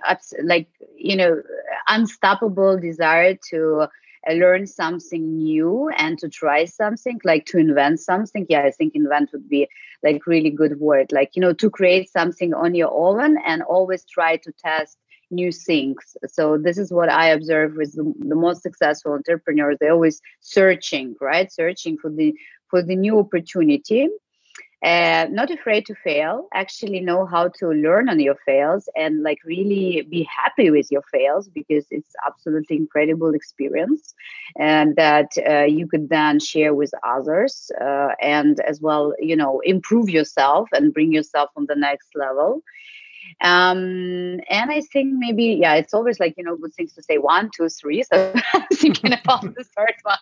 like 0.45 0.69
you 0.97 1.17
know 1.17 1.43
unstoppable 1.89 2.79
desire 2.79 3.37
to 3.51 3.87
uh, 4.31 4.35
learn 4.35 4.67
something 4.67 5.37
new 5.37 5.91
and 5.97 6.19
to 6.21 6.29
try 6.29 6.67
something 6.67 7.21
like 7.25 7.47
to 7.47 7.59
invent 7.59 8.01
something. 8.01 8.47
Yeah 8.51 8.63
i 8.65 8.73
think 8.73 8.95
invent 8.97 9.31
would 9.33 9.49
be 9.49 9.69
like 10.05 10.27
really 10.27 10.51
good 10.51 10.81
word. 10.81 11.13
Like 11.13 11.33
you 11.37 11.43
know 11.43 11.55
to 11.55 11.71
create 11.71 12.11
something 12.11 12.55
on 12.55 12.75
your 12.75 12.93
own 12.93 13.37
and 13.47 13.63
always 13.63 14.05
try 14.07 14.37
to 14.39 14.53
test 14.65 14.99
new 15.31 15.53
things. 15.53 16.17
So 16.29 16.59
this 16.59 16.79
is 16.79 16.93
what 16.93 17.11
i 17.11 17.29
observe 17.29 17.75
with 17.77 17.95
the, 17.95 18.13
the 18.19 18.37
most 18.37 18.63
successful 18.63 19.13
entrepreneurs. 19.15 19.79
They're 19.81 19.93
always 19.93 20.21
searching 20.41 21.17
right? 21.21 21.53
Searching 21.53 21.99
for 21.99 22.11
the 22.11 22.35
for 22.69 22.83
the 22.83 22.97
new 22.97 23.19
opportunity 23.21 24.09
uh, 24.85 25.27
not 25.31 25.51
afraid 25.51 25.85
to 25.87 25.95
fail 25.95 26.49
actually 26.55 27.01
know 27.01 27.27
how 27.27 27.49
to 27.49 27.69
learn 27.69 28.09
on 28.09 28.19
your 28.21 28.37
fails 28.47 28.89
and 28.97 29.23
like 29.23 29.39
really 29.45 30.03
be 30.11 30.23
happy 30.25 30.71
with 30.71 30.91
your 30.91 31.03
fails 31.13 31.49
because 31.49 31.87
it's 31.91 32.15
absolutely 32.27 32.77
incredible 32.77 33.35
experience 33.35 34.15
and 34.59 34.97
that 34.97 35.31
uh, 35.49 35.65
you 35.65 35.87
could 35.87 36.09
then 36.09 36.39
share 36.39 36.75
with 36.75 36.91
others 37.05 37.71
uh, 37.81 38.09
and 38.21 38.61
as 38.61 38.81
well 38.81 39.13
you 39.19 39.37
know 39.37 39.61
improve 39.65 40.09
yourself 40.09 40.69
and 40.73 40.93
bring 40.95 41.13
yourself 41.13 41.51
on 41.57 41.67
the 41.69 41.77
next 41.77 42.09
level 42.15 42.63
Um, 43.41 44.41
and 44.49 44.71
I 44.71 44.81
think 44.93 45.15
maybe, 45.17 45.59
yeah, 45.61 45.75
it's 45.75 45.95
always 45.95 46.21
like, 46.21 46.35
you 46.37 46.45
know, 46.45 46.57
good 46.57 46.75
things 46.75 46.93
to 46.95 47.03
say 47.03 47.19
one, 47.19 47.51
two, 47.57 47.69
three. 47.69 48.03
So 48.03 48.33
I'm 48.55 48.67
thinking 48.73 49.13
about 49.25 49.43
the 49.43 49.65
third 49.65 49.95
one. 50.03 50.19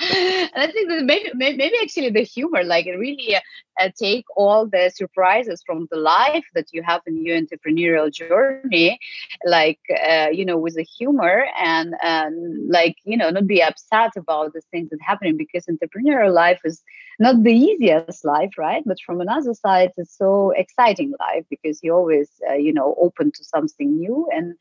and 0.00 0.50
I 0.54 0.70
think 0.70 0.88
that 0.88 1.04
maybe, 1.04 1.30
maybe 1.34 1.74
actually 1.82 2.10
the 2.10 2.22
humor, 2.22 2.64
like 2.64 2.86
really 2.86 3.36
uh, 3.36 3.88
take 3.98 4.24
all 4.36 4.66
the 4.66 4.90
surprises 4.94 5.62
from 5.64 5.88
the 5.90 5.98
life 5.98 6.44
that 6.54 6.66
you 6.72 6.82
have 6.82 7.02
in 7.06 7.24
your 7.24 7.40
entrepreneurial 7.40 8.12
journey, 8.12 8.98
like, 9.44 9.80
uh, 10.08 10.28
you 10.32 10.44
know, 10.44 10.56
with 10.56 10.74
the 10.74 10.84
humor 10.84 11.46
and, 11.58 11.94
and 12.02 12.70
like, 12.70 12.96
you 13.04 13.16
know, 13.16 13.30
not 13.30 13.46
be 13.46 13.62
upset 13.62 14.12
about 14.16 14.52
the 14.52 14.62
things 14.70 14.90
that 14.90 15.00
happening 15.00 15.36
because 15.36 15.66
entrepreneurial 15.66 16.32
life 16.32 16.60
is 16.64 16.82
not 17.22 17.42
the 17.44 17.52
easiest 17.52 18.24
life, 18.24 18.54
right? 18.58 18.82
But 18.84 18.98
from 19.06 19.20
another 19.20 19.54
side, 19.54 19.92
it's 19.96 20.18
so 20.18 20.50
exciting 20.50 21.14
life 21.20 21.44
because 21.48 21.80
you're 21.82 21.96
always, 21.96 22.28
uh, 22.50 22.54
you 22.54 22.72
know, 22.72 22.96
open 23.00 23.30
to 23.30 23.44
something 23.44 23.96
new. 23.96 24.28
And 24.34 24.54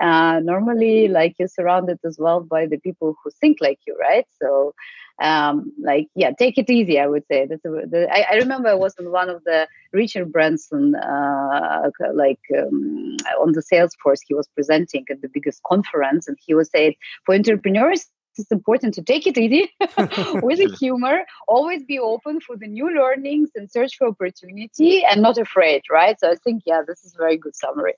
uh, 0.00 0.40
normally, 0.40 1.08
like 1.08 1.34
you're 1.38 1.48
surrounded 1.48 1.98
as 2.04 2.16
well 2.18 2.40
by 2.40 2.66
the 2.66 2.78
people 2.78 3.16
who 3.18 3.30
think 3.40 3.58
like 3.60 3.80
you, 3.86 3.96
right? 4.00 4.26
So, 4.40 4.74
um, 5.20 5.72
like, 5.82 6.06
yeah, 6.14 6.30
take 6.38 6.56
it 6.56 6.70
easy. 6.70 6.98
I 7.00 7.08
would 7.08 7.24
say 7.30 7.46
that's. 7.46 7.64
A, 7.64 7.70
the, 7.70 8.08
I, 8.10 8.26
I, 8.32 8.34
remember 8.36 8.68
I 8.68 8.74
was 8.74 8.94
on 8.98 9.10
one 9.10 9.28
of 9.28 9.42
the 9.44 9.68
Richard 9.92 10.32
Branson, 10.32 10.94
uh, 10.94 11.90
like 12.14 12.40
um, 12.56 13.16
on 13.40 13.52
the 13.52 13.62
Salesforce. 13.72 14.20
He 14.26 14.34
was 14.34 14.48
presenting 14.54 15.04
at 15.10 15.20
the 15.20 15.28
biggest 15.28 15.62
conference, 15.64 16.26
and 16.28 16.36
he 16.44 16.54
was 16.54 16.70
saying 16.70 16.94
for 17.24 17.34
entrepreneurs 17.34 18.06
it's 18.38 18.52
important 18.52 18.94
to 18.94 19.02
take 19.02 19.26
it 19.26 19.38
easy 19.38 19.70
with 20.42 20.60
a 20.60 20.74
humor. 20.80 21.24
Always 21.48 21.84
be 21.84 21.98
open 21.98 22.40
for 22.40 22.56
the 22.56 22.66
new 22.66 22.94
learnings 22.94 23.50
and 23.54 23.70
search 23.70 23.96
for 23.96 24.08
opportunity 24.08 25.04
and 25.04 25.22
not 25.22 25.38
afraid 25.38 25.82
right? 25.90 26.18
So 26.18 26.30
i 26.30 26.36
think 26.36 26.62
yeah 26.66 26.82
this 26.86 27.04
is 27.04 27.14
a 27.14 27.18
very 27.18 27.36
good 27.36 27.56
summary. 27.56 27.94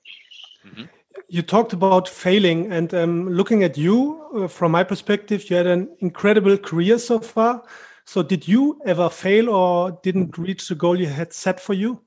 Mm-hmm. 0.65 0.85
you 1.29 1.41
talked 1.41 1.73
about 1.73 2.09
failing 2.09 2.71
and 2.71 2.93
um, 2.93 3.29
looking 3.29 3.63
at 3.63 3.77
you 3.77 3.97
uh, 4.35 4.47
from 4.47 4.71
my 4.71 4.83
perspective 4.83 5.49
you 5.49 5.55
had 5.55 5.67
an 5.67 5.89
incredible 5.99 6.57
career 6.57 6.97
so 6.99 7.19
far. 7.19 7.63
So 8.05 8.23
did 8.23 8.47
you 8.47 8.79
ever 8.85 9.09
fail 9.09 9.49
or 9.49 9.99
didn't 10.03 10.37
reach 10.37 10.67
the 10.67 10.75
goal 10.75 10.99
you 10.99 11.07
had 11.07 11.33
set 11.33 11.59
for 11.59 11.73
you 11.73 12.01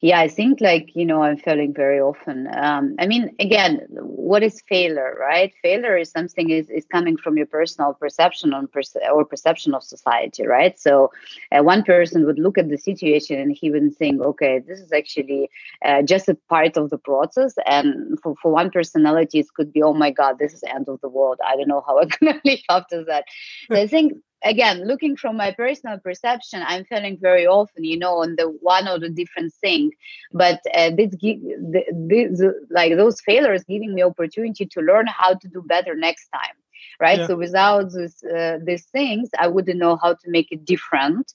yeah 0.00 0.20
i 0.20 0.28
think 0.28 0.60
like 0.60 0.90
you 0.94 1.04
know 1.04 1.22
i'm 1.22 1.36
failing 1.36 1.72
very 1.72 2.00
often 2.00 2.48
um, 2.56 2.94
i 2.98 3.06
mean 3.06 3.34
again 3.40 3.80
what 3.88 4.42
is 4.42 4.62
failure 4.68 5.16
right? 5.20 5.52
Failure 5.62 5.96
is 5.96 6.10
something 6.10 6.50
is, 6.50 6.70
is 6.70 6.86
coming 6.86 7.16
from 7.16 7.36
your 7.36 7.46
personal 7.46 7.92
perception 7.92 8.54
on 8.54 8.66
perce- 8.66 8.96
or 9.12 9.24
perception 9.24 9.74
of 9.74 9.82
society 9.82 10.46
right? 10.46 10.78
So 10.78 11.10
uh, 11.50 11.62
one 11.62 11.82
person 11.82 12.24
would 12.24 12.38
look 12.38 12.56
at 12.56 12.68
the 12.68 12.78
situation 12.78 13.38
and 13.38 13.52
he 13.60 13.70
would 13.70 13.94
think 13.96 14.22
okay 14.22 14.60
this 14.66 14.80
is 14.80 14.92
actually 14.92 15.50
uh, 15.84 16.02
just 16.02 16.28
a 16.28 16.34
part 16.48 16.76
of 16.76 16.90
the 16.90 16.98
process 16.98 17.54
and 17.66 18.18
for, 18.22 18.34
for 18.40 18.52
one 18.52 18.70
personality 18.70 19.38
it 19.40 19.46
could 19.54 19.72
be 19.72 19.82
oh 19.82 19.92
my 19.92 20.10
god 20.10 20.38
this 20.38 20.54
is 20.54 20.62
end 20.64 20.88
of 20.88 21.00
the 21.00 21.08
world. 21.08 21.38
I 21.46 21.56
don't 21.56 21.68
know 21.68 21.84
how 21.86 21.98
i'm 22.00 22.08
gonna 22.20 22.40
live 22.44 22.60
after 22.70 23.04
that. 23.04 23.24
So 23.72 23.80
i 23.80 23.86
think 23.86 24.12
again 24.44 24.86
looking 24.86 25.16
from 25.16 25.36
my 25.36 25.50
personal 25.52 25.98
perception 25.98 26.62
i'm 26.66 26.84
feeling 26.84 27.18
very 27.20 27.46
often 27.46 27.84
you 27.84 27.98
know 27.98 28.22
on 28.22 28.34
the 28.36 28.46
one 28.60 28.88
or 28.88 28.98
the 28.98 29.08
different 29.10 29.52
thing. 29.54 29.90
But 30.32 30.60
uh, 30.74 30.90
this, 30.96 31.14
this 31.20 32.42
like 32.70 32.96
those 32.96 33.20
failures 33.20 33.64
giving 33.64 33.94
me 33.94 34.02
opportunity 34.02 34.66
to 34.66 34.80
learn 34.80 35.06
how 35.06 35.34
to 35.34 35.48
do 35.48 35.62
better 35.66 35.94
next 35.94 36.28
time 36.28 36.56
right? 37.00 37.22
Yeah. 37.22 37.26
so 37.26 37.36
without 37.36 37.92
this, 37.92 38.22
uh, 38.24 38.58
these 38.64 38.84
things 38.86 39.28
i 39.38 39.46
wouldn't 39.46 39.78
know 39.78 39.96
how 40.02 40.12
to 40.12 40.26
make 40.28 40.50
it 40.50 40.64
different. 40.64 41.32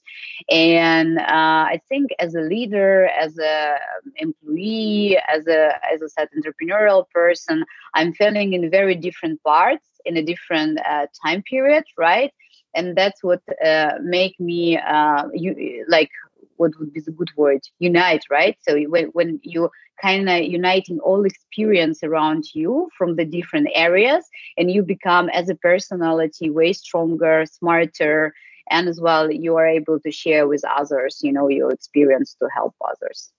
And 0.50 1.18
uh, 1.18 1.64
i 1.74 1.80
think 1.88 2.10
as 2.18 2.34
a 2.34 2.40
leader 2.40 3.06
as 3.06 3.38
a 3.38 3.76
employee 4.16 5.18
as 5.34 5.46
a 5.46 5.70
as 5.92 6.00
a 6.02 6.08
said 6.08 6.28
entrepreneurial 6.36 7.04
person 7.10 7.64
i'm 7.94 8.12
feeling 8.12 8.52
in 8.52 8.70
very 8.70 8.94
different 8.94 9.42
parts 9.42 9.86
in 10.04 10.16
a 10.16 10.22
different 10.22 10.78
uh, 10.88 11.06
time 11.24 11.42
period 11.42 11.84
right 11.96 12.32
and 12.78 12.96
that's 12.96 13.22
what 13.22 13.42
uh, 13.64 13.94
make 14.00 14.38
me 14.38 14.78
uh, 14.78 15.24
you 15.34 15.84
like 15.88 16.10
what 16.58 16.72
would 16.78 16.92
be 16.92 17.00
the 17.00 17.12
good 17.12 17.30
word? 17.36 17.60
Unite 17.78 18.24
right? 18.30 18.56
So 18.66 18.80
when, 18.94 19.06
when 19.06 19.40
you 19.42 19.70
kind 20.00 20.28
of 20.28 20.42
uniting 20.42 20.98
all 21.00 21.24
experience 21.24 22.02
around 22.02 22.44
you 22.54 22.88
from 22.96 23.16
the 23.16 23.24
different 23.24 23.68
areas 23.74 24.24
and 24.56 24.70
you 24.70 24.82
become 24.82 25.28
as 25.30 25.48
a 25.48 25.56
personality 25.56 26.50
way 26.50 26.72
stronger 26.72 27.44
smarter 27.46 28.32
and 28.70 28.88
as 28.88 29.00
well 29.00 29.30
you 29.30 29.56
are 29.56 29.66
able 29.66 29.98
to 30.00 30.12
share 30.12 30.46
with 30.46 30.62
others 30.80 31.18
you 31.22 31.32
know 31.32 31.48
your 31.48 31.70
experience 31.72 32.36
to 32.40 32.48
help 32.54 32.74
others. 32.92 33.30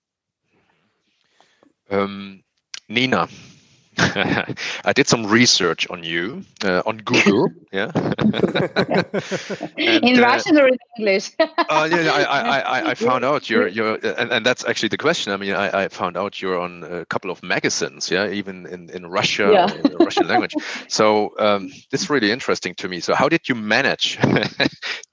Um, 1.90 2.44
nina 2.90 3.28
I 4.86 4.94
did 4.94 5.08
some 5.08 5.26
research 5.26 5.88
on 5.90 6.04
you 6.04 6.44
uh, 6.64 6.82
on 6.86 6.98
Google. 6.98 7.50
yeah. 7.72 7.92
and, 9.78 10.04
in 10.04 10.20
uh, 10.20 10.22
Russian 10.22 10.58
or 10.58 10.68
in 10.68 10.78
English? 10.98 11.32
uh, 11.40 11.90
yeah, 11.92 12.12
I, 12.12 12.60
I, 12.60 12.90
I 12.92 12.94
found 13.08 13.26
out 13.26 13.50
you're 13.50 13.68
you're, 13.68 13.96
and, 13.96 14.32
and 14.32 14.46
that's 14.46 14.64
actually 14.66 14.90
the 14.90 14.98
question. 14.98 15.34
I 15.34 15.38
mean, 15.38 15.54
I, 15.54 15.84
I 15.84 15.88
found 15.90 16.16
out 16.16 16.42
you're 16.42 16.60
on 16.60 16.84
a 16.84 17.06
couple 17.06 17.30
of 17.30 17.44
magazines. 17.44 18.10
Yeah, 18.10 18.30
even 18.30 18.66
in 18.68 18.90
in 18.90 19.06
Russia, 19.06 19.50
yeah. 19.52 19.74
in 19.74 19.98
Russian 19.98 20.28
language. 20.28 20.56
So 20.88 21.34
um, 21.40 21.70
this 21.92 22.04
is 22.04 22.10
really 22.10 22.32
interesting 22.32 22.76
to 22.76 22.88
me. 22.88 23.02
So 23.02 23.16
how 23.16 23.28
did 23.28 23.50
you 23.50 23.56
manage 23.56 24.18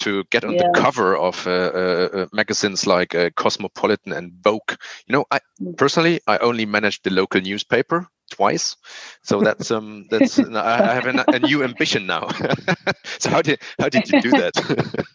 to 0.00 0.24
get 0.30 0.44
on 0.44 0.54
yeah. 0.54 0.62
the 0.62 0.80
cover 0.80 1.16
of 1.16 1.46
uh, 1.46 1.50
uh, 1.50 2.08
uh 2.12 2.26
magazines 2.32 2.86
like 2.86 3.16
Cosmopolitan 3.34 4.12
and 4.12 4.32
Vogue? 4.42 4.72
You 5.06 5.12
know, 5.14 5.24
I 5.30 5.40
mm. 5.60 5.76
personally 5.76 6.20
I 6.26 6.38
only 6.38 6.66
managed 6.66 7.04
the 7.04 7.10
local 7.10 7.40
newspaper 7.40 8.08
twice. 8.30 8.76
So 9.22 9.40
that's 9.40 9.70
um 9.70 10.06
that's 10.10 10.38
I 10.38 10.94
have 10.94 11.06
an, 11.06 11.22
a 11.26 11.38
new 11.38 11.62
ambition 11.62 12.06
now. 12.06 12.28
so 13.18 13.30
how 13.30 13.42
did 13.42 13.60
how 13.78 13.88
did 13.88 14.10
you 14.10 14.20
do 14.20 14.30
that? 14.30 14.54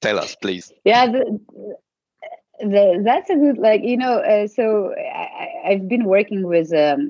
Tell 0.00 0.18
us, 0.18 0.36
please. 0.36 0.70
Yeah, 0.84 1.06
the, 1.06 1.38
the, 2.60 3.02
that's 3.02 3.30
a 3.30 3.36
good 3.36 3.58
like 3.58 3.82
you 3.82 3.96
know. 3.96 4.18
Uh, 4.18 4.46
so 4.46 4.94
I, 4.94 5.72
have 5.72 5.88
been 5.88 6.04
working 6.04 6.46
with 6.46 6.74
um, 6.74 7.08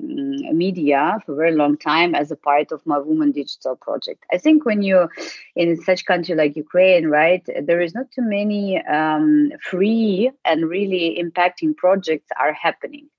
media 0.57 1.19
for 1.25 1.33
a 1.33 1.35
very 1.35 1.53
long 1.53 1.77
time 1.77 2.15
as 2.15 2.31
a 2.31 2.37
part 2.37 2.71
of 2.71 2.85
my 2.85 2.97
Woman 2.97 3.33
Digital 3.33 3.75
project. 3.75 4.23
I 4.31 4.37
think 4.37 4.65
when 4.65 4.81
you're 4.81 5.09
in 5.57 5.75
such 5.81 6.05
country 6.05 6.35
like 6.35 6.55
Ukraine, 6.55 7.07
right, 7.07 7.45
there 7.63 7.81
is 7.81 7.93
not 7.93 8.09
too 8.11 8.21
many 8.21 8.81
um, 8.85 9.51
free 9.61 10.31
and 10.45 10.69
really 10.69 11.21
impacting 11.21 11.75
projects 11.75 12.29
are 12.39 12.53
happening 12.53 13.09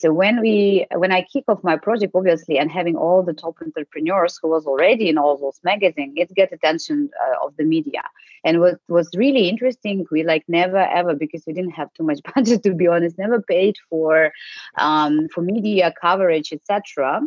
so 0.00 0.14
when 0.14 0.40
we 0.40 0.86
when 0.94 1.12
I 1.12 1.22
kick 1.22 1.44
off 1.46 1.62
my 1.62 1.76
project, 1.76 2.12
obviously, 2.14 2.58
and 2.58 2.72
having 2.72 2.96
all 2.96 3.22
the 3.22 3.34
top 3.34 3.56
entrepreneurs 3.60 4.38
who 4.40 4.48
was 4.48 4.64
already 4.64 5.10
in 5.10 5.18
all 5.18 5.36
those 5.36 5.60
magazines, 5.62 6.14
it 6.16 6.34
get 6.34 6.52
attention 6.52 7.10
uh, 7.22 7.44
of 7.44 7.54
the 7.58 7.64
media. 7.64 8.02
And 8.42 8.60
what 8.60 8.80
was 8.88 9.10
really 9.14 9.50
interesting, 9.50 10.06
we 10.10 10.22
like 10.22 10.44
never 10.48 10.78
ever 10.78 11.14
because 11.14 11.44
we 11.46 11.52
didn't 11.52 11.72
have 11.72 11.92
too 11.92 12.02
much 12.02 12.20
budget 12.34 12.62
to 12.62 12.72
be 12.72 12.86
honest, 12.86 13.18
never 13.18 13.42
paid 13.42 13.76
for 13.90 14.32
um, 14.78 15.28
for 15.34 15.42
media 15.42 15.92
coverage, 16.00 16.50
etc. 16.50 17.20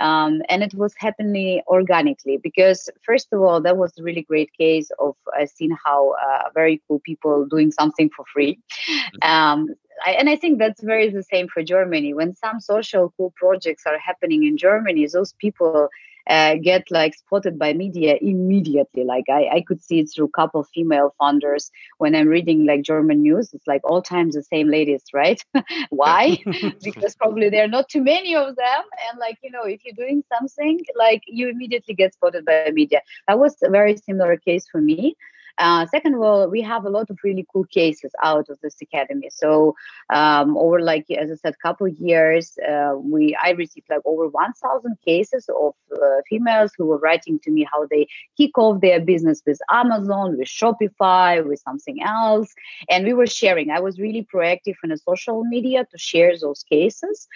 Um, 0.00 0.40
and 0.48 0.62
it 0.62 0.72
was 0.72 0.94
happening 0.96 1.60
organically 1.66 2.38
because 2.38 2.88
first 3.02 3.28
of 3.32 3.42
all, 3.42 3.60
that 3.60 3.76
was 3.76 3.92
a 3.98 4.02
really 4.02 4.22
great 4.22 4.50
case 4.56 4.90
of 4.98 5.14
uh, 5.38 5.44
seeing 5.44 5.76
how 5.84 6.14
uh, 6.26 6.48
very 6.54 6.80
cool 6.88 7.00
people 7.00 7.44
doing 7.44 7.70
something 7.70 8.08
for 8.16 8.24
free. 8.32 8.58
Mm-hmm. 8.88 9.30
Um, 9.30 9.74
I, 10.04 10.12
and 10.12 10.28
I 10.28 10.36
think 10.36 10.58
that's 10.58 10.82
very 10.82 11.10
the 11.10 11.22
same 11.22 11.48
for 11.48 11.62
Germany. 11.62 12.14
When 12.14 12.34
some 12.34 12.60
social 12.60 13.12
cool 13.16 13.32
projects 13.36 13.84
are 13.86 13.98
happening 13.98 14.44
in 14.44 14.56
Germany, 14.56 15.06
those 15.06 15.32
people 15.34 15.88
uh, 16.28 16.54
get 16.56 16.90
like 16.90 17.14
spotted 17.14 17.58
by 17.58 17.72
media 17.72 18.16
immediately. 18.20 19.04
Like 19.04 19.24
I, 19.28 19.48
I 19.56 19.60
could 19.60 19.82
see 19.82 19.98
it 20.00 20.06
through 20.06 20.26
a 20.26 20.30
couple 20.30 20.64
female 20.64 21.14
funders 21.20 21.70
when 21.98 22.14
I'm 22.14 22.28
reading 22.28 22.66
like 22.66 22.82
German 22.82 23.22
news. 23.22 23.52
It's 23.52 23.66
like 23.66 23.82
all 23.84 24.02
times 24.02 24.34
the 24.34 24.42
same 24.42 24.68
ladies, 24.68 25.02
right? 25.12 25.42
Why? 25.90 26.38
because 26.82 27.14
probably 27.16 27.50
there 27.50 27.64
are 27.64 27.68
not 27.68 27.88
too 27.88 28.02
many 28.02 28.34
of 28.34 28.56
them. 28.56 28.82
And 29.10 29.18
like, 29.18 29.38
you 29.42 29.50
know, 29.50 29.64
if 29.64 29.84
you're 29.84 29.94
doing 29.94 30.24
something, 30.32 30.80
like 30.96 31.22
you 31.26 31.48
immediately 31.48 31.94
get 31.94 32.14
spotted 32.14 32.44
by 32.44 32.70
media. 32.72 33.02
That 33.28 33.38
was 33.38 33.56
a 33.62 33.70
very 33.70 33.96
similar 33.96 34.36
case 34.36 34.66
for 34.70 34.80
me. 34.80 35.16
Uh, 35.58 35.86
second 35.86 36.14
of 36.14 36.20
all, 36.20 36.48
we 36.48 36.60
have 36.62 36.84
a 36.84 36.90
lot 36.90 37.10
of 37.10 37.18
really 37.22 37.46
cool 37.52 37.64
cases 37.64 38.12
out 38.22 38.48
of 38.48 38.58
this 38.60 38.76
academy. 38.82 39.30
So 39.30 39.74
um, 40.12 40.56
over 40.56 40.80
like 40.80 41.06
as 41.10 41.30
I 41.30 41.34
said, 41.36 41.54
couple 41.62 41.86
years, 41.86 42.58
uh, 42.68 42.94
we 42.98 43.36
I 43.42 43.50
received 43.50 43.86
like 43.88 44.00
over 44.04 44.28
1,000 44.28 44.96
cases 45.04 45.48
of 45.48 45.74
uh, 45.92 45.98
females 46.28 46.72
who 46.76 46.86
were 46.86 46.98
writing 46.98 47.38
to 47.44 47.50
me 47.50 47.66
how 47.70 47.86
they 47.86 48.08
kick 48.36 48.58
off 48.58 48.80
their 48.80 49.00
business 49.00 49.42
with 49.46 49.58
Amazon, 49.70 50.36
with 50.38 50.48
Shopify, 50.48 51.46
with 51.46 51.60
something 51.60 52.02
else, 52.02 52.52
and 52.88 53.04
we 53.04 53.12
were 53.12 53.26
sharing. 53.26 53.70
I 53.70 53.80
was 53.80 54.00
really 54.00 54.26
proactive 54.32 54.74
in 54.82 54.90
the 54.90 54.98
social 54.98 55.44
media 55.44 55.86
to 55.90 55.98
share 55.98 56.32
those 56.38 56.64
cases, 56.64 57.28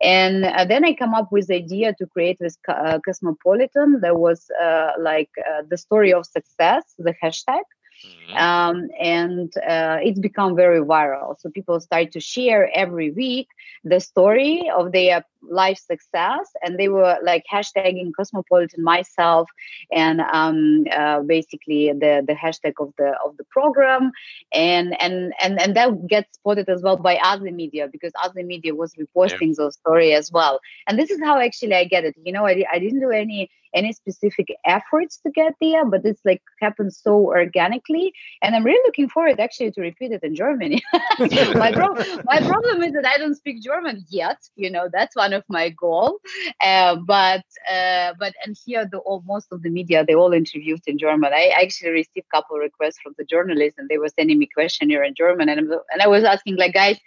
and 0.00 0.44
uh, 0.44 0.64
then 0.64 0.84
I 0.84 0.94
come 0.94 1.14
up 1.14 1.32
with 1.32 1.48
the 1.48 1.56
idea 1.56 1.94
to 1.98 2.06
create 2.06 2.38
this 2.38 2.56
uh, 2.68 3.00
Cosmopolitan. 3.04 4.00
There 4.00 4.14
was 4.14 4.46
uh, 4.62 4.92
like 4.98 5.30
the 5.68 5.76
story 5.76 6.12
of 6.12 6.24
success, 6.26 6.84
the 6.98 7.14
hashtag 7.22 7.63
Mm-hmm. 8.02 8.36
Um, 8.36 8.88
and 9.00 9.56
uh, 9.56 9.98
it's 10.02 10.18
become 10.18 10.56
very 10.56 10.80
viral. 10.80 11.38
So 11.40 11.50
people 11.50 11.80
start 11.80 12.12
to 12.12 12.20
share 12.20 12.70
every 12.74 13.10
week 13.10 13.48
the 13.84 14.00
story 14.00 14.70
of 14.74 14.92
their 14.92 15.24
life 15.50 15.78
success, 15.78 16.50
and 16.62 16.78
they 16.78 16.88
were 16.88 17.16
like 17.22 17.44
hashtagging 17.52 18.12
Cosmopolitan 18.16 18.82
myself, 18.82 19.48
and 19.92 20.20
um, 20.20 20.84
uh, 20.92 21.20
basically 21.20 21.92
the 21.92 22.24
the 22.26 22.34
hashtag 22.34 22.74
of 22.80 22.92
the 22.98 23.16
of 23.24 23.36
the 23.36 23.44
program, 23.50 24.12
and 24.52 25.00
and 25.00 25.32
and 25.40 25.60
and 25.60 25.76
that 25.76 26.06
gets 26.06 26.34
spotted 26.34 26.68
as 26.68 26.82
well 26.82 26.96
by 26.96 27.16
other 27.22 27.50
media 27.50 27.88
because 27.90 28.12
other 28.22 28.42
media 28.42 28.74
was 28.74 28.94
reposting 28.94 29.48
yeah. 29.48 29.54
those 29.58 29.74
story 29.74 30.12
as 30.12 30.30
well. 30.32 30.60
And 30.86 30.98
this 30.98 31.10
is 31.10 31.20
how 31.20 31.38
actually 31.38 31.74
I 31.74 31.84
get 31.84 32.04
it. 32.04 32.14
You 32.24 32.32
know, 32.32 32.46
I 32.46 32.64
I 32.72 32.78
didn't 32.78 33.00
do 33.00 33.10
any 33.10 33.50
any 33.74 33.92
specific 33.92 34.48
efforts 34.64 35.18
to 35.18 35.30
get 35.30 35.54
there, 35.60 35.84
but 35.84 36.04
it's 36.04 36.24
like 36.24 36.42
happened 36.60 36.94
so 36.94 37.26
organically. 37.26 38.12
And 38.40 38.54
I'm 38.54 38.64
really 38.64 38.82
looking 38.86 39.08
forward 39.08 39.40
actually 39.40 39.72
to 39.72 39.80
repeat 39.80 40.12
it 40.12 40.22
in 40.22 40.34
Germany. 40.34 40.82
my, 41.18 41.72
pro- 41.72 41.94
my 42.24 42.40
problem 42.40 42.82
is 42.82 42.92
that 42.92 43.04
I 43.04 43.18
don't 43.18 43.34
speak 43.34 43.62
German 43.62 44.04
yet. 44.08 44.38
You 44.54 44.70
know, 44.70 44.88
that's 44.90 45.16
one 45.16 45.33
of 45.34 45.44
my 45.48 45.68
goal. 45.70 46.18
Uh, 46.60 46.96
but 46.96 47.44
uh, 47.70 48.12
but 48.18 48.34
and 48.44 48.56
here 48.64 48.88
the 48.90 48.98
all 48.98 49.22
most 49.26 49.48
of 49.52 49.62
the 49.62 49.70
media 49.70 50.04
they 50.04 50.14
all 50.14 50.32
interviewed 50.32 50.80
in 50.86 50.98
German. 50.98 51.32
I 51.32 51.52
actually 51.62 51.90
received 51.90 52.26
a 52.26 52.36
couple 52.36 52.56
requests 52.58 52.98
from 53.02 53.14
the 53.18 53.24
journalists, 53.24 53.78
and 53.78 53.88
they 53.88 53.98
were 53.98 54.08
sending 54.08 54.38
me 54.38 54.48
questionnaire 54.52 55.04
in 55.04 55.14
German, 55.14 55.48
and 55.48 55.60
and 55.60 56.02
I 56.02 56.08
was 56.08 56.24
asking 56.24 56.56
like, 56.56 56.74
guys, 56.74 56.98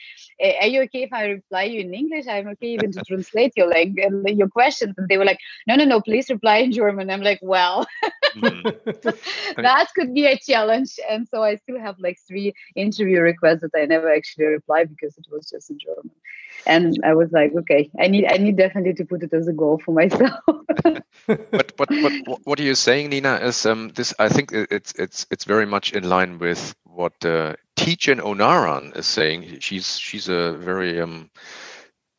are 0.61 0.67
you 0.67 0.81
okay 0.83 1.03
if 1.03 1.13
I 1.13 1.25
reply 1.25 1.63
you 1.63 1.81
in 1.81 1.93
English? 1.93 2.27
I'm 2.27 2.47
okay 2.49 2.67
even 2.67 2.91
to 2.93 3.01
translate 3.07 3.53
your 3.55 3.69
like 3.69 3.91
your 3.95 4.49
questions, 4.49 4.93
and 4.97 5.07
they 5.07 5.17
were 5.17 5.25
like, 5.25 5.39
no, 5.67 5.75
no, 5.75 5.85
no, 5.85 6.01
please 6.01 6.29
reply 6.29 6.57
in 6.57 6.71
German. 6.71 7.09
I'm 7.09 7.21
like, 7.21 7.39
well, 7.41 7.87
mm-hmm. 8.41 9.61
that 9.61 9.87
could 9.95 10.13
be 10.13 10.25
a 10.25 10.37
challenge. 10.37 10.99
And 11.09 11.27
so 11.27 11.43
I 11.43 11.55
still 11.55 11.79
have 11.79 11.99
like 11.99 12.17
three 12.27 12.53
interview 12.75 13.21
requests 13.21 13.61
that 13.61 13.71
I 13.75 13.85
never 13.85 14.11
actually 14.11 14.45
replied 14.45 14.89
because 14.89 15.17
it 15.17 15.25
was 15.31 15.49
just 15.49 15.69
in 15.69 15.79
German. 15.79 16.11
And 16.65 16.99
I 17.03 17.13
was 17.13 17.31
like, 17.31 17.53
okay, 17.55 17.89
I 17.99 18.07
need, 18.07 18.25
I 18.29 18.37
need 18.37 18.57
definitely 18.57 18.93
to 18.95 19.05
put 19.05 19.23
it 19.23 19.33
as 19.33 19.47
a 19.47 19.53
goal 19.53 19.79
for 19.83 19.93
myself. 19.93 20.39
but, 21.27 21.77
but, 21.77 21.77
but 21.77 22.39
what 22.43 22.59
are 22.59 22.63
you 22.63 22.75
saying, 22.75 23.09
Nina? 23.09 23.35
Is 23.35 23.65
um, 23.65 23.89
this? 23.95 24.13
I 24.19 24.29
think 24.29 24.51
it's, 24.51 24.93
it's, 24.93 25.25
it's 25.31 25.43
very 25.45 25.65
much 25.65 25.93
in 25.93 26.09
line 26.09 26.39
with 26.39 26.75
what 26.83 27.13
uh, 27.23 27.55
Tijen 27.77 28.19
Onaran 28.19 28.97
is 28.97 29.05
saying. 29.05 29.59
She's, 29.59 29.97
she's 29.99 30.29
a 30.29 30.53
very 30.53 30.99
um, 30.99 31.29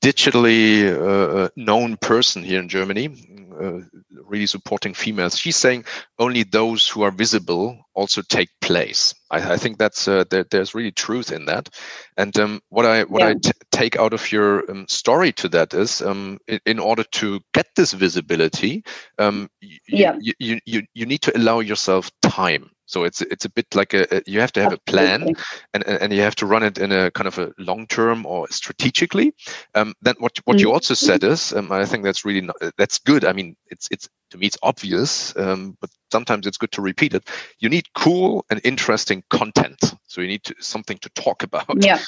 digitally 0.03 0.87
uh, 0.87 1.39
uh, 1.39 1.49
known 1.57 1.97
person 1.97 2.43
here 2.43 2.61
in 2.61 2.69
Germany, 2.69 3.38
uh, 3.61 3.81
really 4.25 4.47
supporting 4.47 4.95
females. 4.95 5.39
She's 5.39 5.57
saying 5.57 5.85
only 6.19 6.43
those 6.43 6.89
who 6.89 7.03
are 7.03 7.11
visible 7.11 7.79
also 7.95 8.23
take 8.23 8.49
place. 8.61 9.15
I, 9.31 9.55
I 9.55 9.57
think 9.57 9.79
that's 9.79 10.09
uh, 10.09 10.25
there's 10.31 10.75
really 10.75 10.93
truth 10.93 11.33
in 11.33 11.47
that. 11.47 11.69
And 12.17 12.39
um, 12.39 12.61
what 12.69 12.87
I 12.87 13.05
what 13.05 13.23
yeah. 13.23 13.29
I 13.29 13.35
t- 13.35 13.53
take 13.71 13.97
out 13.97 14.13
of 14.13 14.31
your 14.33 14.71
um, 14.71 14.87
story 14.89 15.33
to 15.33 15.49
that 15.51 15.75
is, 15.75 16.03
um, 16.03 16.39
in, 16.47 16.61
in, 16.67 16.79
order 16.79 17.05
to 17.05 17.41
get 17.55 17.67
this 17.77 17.93
visibility, 17.93 18.85
um, 19.19 19.49
yeah. 19.89 20.17
you, 20.21 20.35
you, 20.39 20.61
you 20.65 20.83
you 20.95 21.07
need 21.07 21.23
to 21.23 21.37
allow 21.37 21.61
yourself 21.61 22.11
time 22.23 22.71
so 22.89 23.05
it's 23.05 23.21
it's 23.21 23.45
a 23.45 23.51
bit 23.51 23.67
like 23.75 23.93
a, 23.93 24.07
a 24.11 24.23
you 24.27 24.41
have 24.41 24.53
to 24.53 24.63
have 24.63 24.73
a 24.73 24.79
plan 24.79 25.35
and, 25.75 25.87
and 25.87 26.13
you 26.13 26.23
have 26.23 26.35
to 26.37 26.47
run 26.47 26.63
it 26.63 26.79
in 26.79 26.91
a 26.91 27.11
kind 27.11 27.29
of 27.29 27.39
a 27.39 27.53
long 27.59 27.87
term 27.87 28.25
or 28.25 28.49
strategically. 28.49 29.35
Um, 29.75 29.93
then 30.01 30.15
what 30.19 30.39
what 30.45 30.57
mm-hmm. 30.57 30.67
you 30.67 30.73
also 30.73 30.95
said 30.95 31.23
is 31.23 31.53
um, 31.53 31.71
I 31.71 31.85
think 31.85 32.03
that's 32.03 32.25
really 32.25 32.41
not, 32.41 32.57
that's 32.79 32.99
good. 32.99 33.27
I 33.27 33.35
mean 33.35 33.57
it's 33.67 33.89
it's 33.91 34.09
to 34.31 34.39
me 34.39 34.47
it's 34.47 34.59
obvious, 34.63 35.37
um, 35.37 35.77
but 35.81 35.91
sometimes 36.11 36.47
it's 36.47 36.59
good 36.59 36.73
to 36.73 36.83
repeat 36.83 37.15
it. 37.15 37.29
You 37.59 37.69
need 37.69 37.93
cool 37.95 38.45
and 38.51 38.61
interesting 38.65 39.23
content. 39.31 39.95
So 40.07 40.21
you 40.21 40.29
need 40.29 40.45
to, 40.45 40.55
something 40.59 40.99
to 40.99 41.11
talk 41.11 41.43
about. 41.43 41.67
Yeah. 41.85 41.99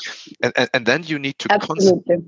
And, 0.42 0.52
and, 0.56 0.70
and 0.72 0.86
then 0.86 1.02
you 1.04 1.18
need 1.18 1.38
to 1.40 1.48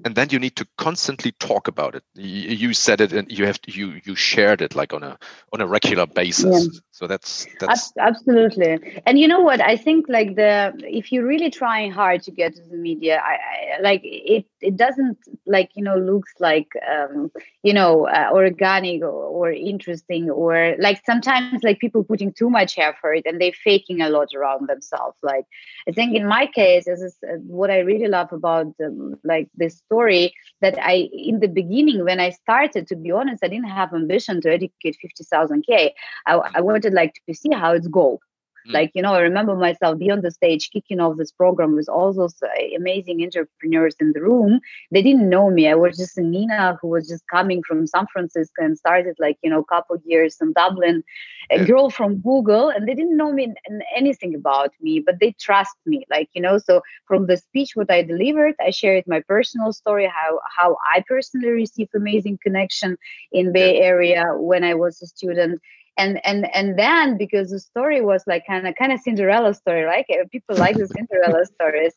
and 0.04 0.14
then 0.14 0.28
you 0.30 0.38
need 0.38 0.56
to 0.56 0.66
constantly 0.76 1.32
talk 1.32 1.68
about 1.68 1.94
it. 1.94 2.04
You, 2.14 2.50
you, 2.56 2.74
said 2.74 3.00
it 3.00 3.12
and 3.12 3.30
you 3.30 3.46
have 3.46 3.60
to, 3.62 3.72
you 3.72 4.00
you 4.04 4.14
shared 4.14 4.60
it 4.60 4.74
like 4.74 4.92
on 4.92 5.02
a 5.02 5.18
on 5.52 5.60
a 5.60 5.66
regular 5.66 6.06
basis. 6.06 6.64
Yeah. 6.64 6.80
So 6.90 7.06
that's 7.06 7.46
that's 7.58 7.92
absolutely. 7.98 9.00
And 9.06 9.18
you 9.18 9.26
know 9.26 9.40
what? 9.40 9.60
I 9.60 9.76
think 9.76 10.06
like 10.08 10.36
the 10.36 10.74
if 10.78 11.10
you're 11.10 11.26
really 11.26 11.50
trying 11.50 11.90
hard 11.90 12.22
to 12.24 12.30
get 12.30 12.54
to 12.54 12.62
the 12.62 12.76
media, 12.76 13.20
I, 13.24 13.78
I 13.78 13.80
like 13.80 14.02
it. 14.04 14.46
It 14.60 14.76
doesn't 14.76 15.18
like 15.46 15.70
you 15.74 15.82
know 15.82 15.96
looks 15.96 16.32
like 16.38 16.68
um, 16.88 17.32
you 17.62 17.72
know 17.72 18.06
uh, 18.06 18.30
organic 18.32 19.02
or, 19.02 19.10
or 19.10 19.50
interesting 19.50 20.30
or 20.30 20.76
like 20.78 21.02
sometimes 21.04 21.61
like 21.62 21.78
people 21.78 22.04
putting 22.04 22.32
too 22.32 22.50
much 22.50 22.78
effort 22.78 23.22
and 23.24 23.40
they 23.40 23.52
faking 23.52 24.00
a 24.00 24.10
lot 24.10 24.28
around 24.34 24.68
themselves. 24.68 25.18
Like 25.22 25.46
i 25.88 25.92
think 25.92 26.14
in 26.14 26.26
my 26.26 26.46
case 26.46 26.84
this 26.84 27.00
is 27.00 27.16
uh, 27.28 27.36
what 27.46 27.70
i 27.70 27.78
really 27.78 28.08
love 28.08 28.32
about 28.32 28.66
um, 28.84 29.18
like 29.24 29.48
this 29.54 29.78
story 29.78 30.32
that 30.60 30.78
i 30.80 31.08
in 31.12 31.40
the 31.40 31.48
beginning 31.48 32.04
when 32.04 32.20
i 32.20 32.30
started 32.30 32.86
to 32.86 32.96
be 32.96 33.10
honest 33.10 33.44
i 33.44 33.48
didn't 33.48 33.68
have 33.68 33.92
ambition 33.92 34.40
to 34.40 34.52
educate 34.52 34.96
50000 35.02 35.64
k. 35.66 35.94
I, 36.26 36.34
I 36.54 36.60
wanted 36.60 36.92
like 36.92 37.14
to 37.28 37.34
see 37.34 37.52
how 37.52 37.72
it's 37.72 37.88
go 37.88 38.20
Mm. 38.68 38.72
Like, 38.72 38.90
you 38.94 39.02
know, 39.02 39.14
I 39.14 39.20
remember 39.20 39.54
myself 39.56 39.98
be 39.98 40.10
on 40.10 40.20
the 40.20 40.30
stage 40.30 40.70
kicking 40.70 41.00
off 41.00 41.16
this 41.16 41.32
program 41.32 41.74
with 41.74 41.88
all 41.88 42.12
those 42.12 42.34
uh, 42.42 42.48
amazing 42.76 43.22
entrepreneurs 43.22 43.96
in 44.00 44.12
the 44.12 44.22
room. 44.22 44.60
They 44.90 45.02
didn't 45.02 45.28
know 45.28 45.50
me. 45.50 45.68
I 45.68 45.74
was 45.74 45.96
just 45.96 46.18
a 46.18 46.22
Nina 46.22 46.78
who 46.80 46.88
was 46.88 47.08
just 47.08 47.24
coming 47.28 47.62
from 47.66 47.86
San 47.86 48.06
Francisco 48.12 48.62
and 48.64 48.78
started 48.78 49.16
like, 49.18 49.38
you 49.42 49.50
know, 49.50 49.60
a 49.60 49.64
couple 49.64 49.96
years 50.04 50.36
in 50.40 50.52
Dublin, 50.52 51.02
a 51.50 51.58
yeah. 51.58 51.64
girl 51.64 51.90
from 51.90 52.20
Google, 52.20 52.68
and 52.68 52.88
they 52.88 52.94
didn't 52.94 53.16
know 53.16 53.32
me 53.32 53.52
and 53.66 53.82
anything 53.96 54.34
about 54.34 54.72
me, 54.80 55.00
but 55.00 55.18
they 55.20 55.34
trust 55.40 55.76
me. 55.86 56.04
Like, 56.10 56.28
you 56.32 56.42
know, 56.42 56.58
so 56.58 56.82
from 57.06 57.26
the 57.26 57.36
speech 57.36 57.72
what 57.74 57.90
I 57.90 58.02
delivered, 58.02 58.54
I 58.60 58.70
shared 58.70 59.04
my 59.06 59.20
personal 59.20 59.72
story, 59.72 60.06
how 60.06 60.40
how 60.56 60.76
I 60.94 61.02
personally 61.06 61.48
received 61.48 61.94
amazing 61.94 62.38
connection 62.42 62.96
in 63.32 63.52
Bay 63.52 63.80
Area 63.80 64.24
when 64.36 64.64
I 64.64 64.74
was 64.74 65.00
a 65.02 65.06
student 65.06 65.60
and 65.96 66.24
and 66.24 66.48
and 66.54 66.78
then 66.78 67.16
because 67.16 67.50
the 67.50 67.60
story 67.60 68.00
was 68.00 68.22
like 68.26 68.46
kind 68.46 68.66
of 68.66 68.74
kind 68.76 68.92
of 68.92 69.00
cinderella 69.00 69.54
story 69.54 69.82
right 69.82 70.06
eh, 70.08 70.24
people 70.30 70.56
like 70.56 70.76
the 70.76 70.88
cinderella 70.88 71.44
stories 71.54 71.92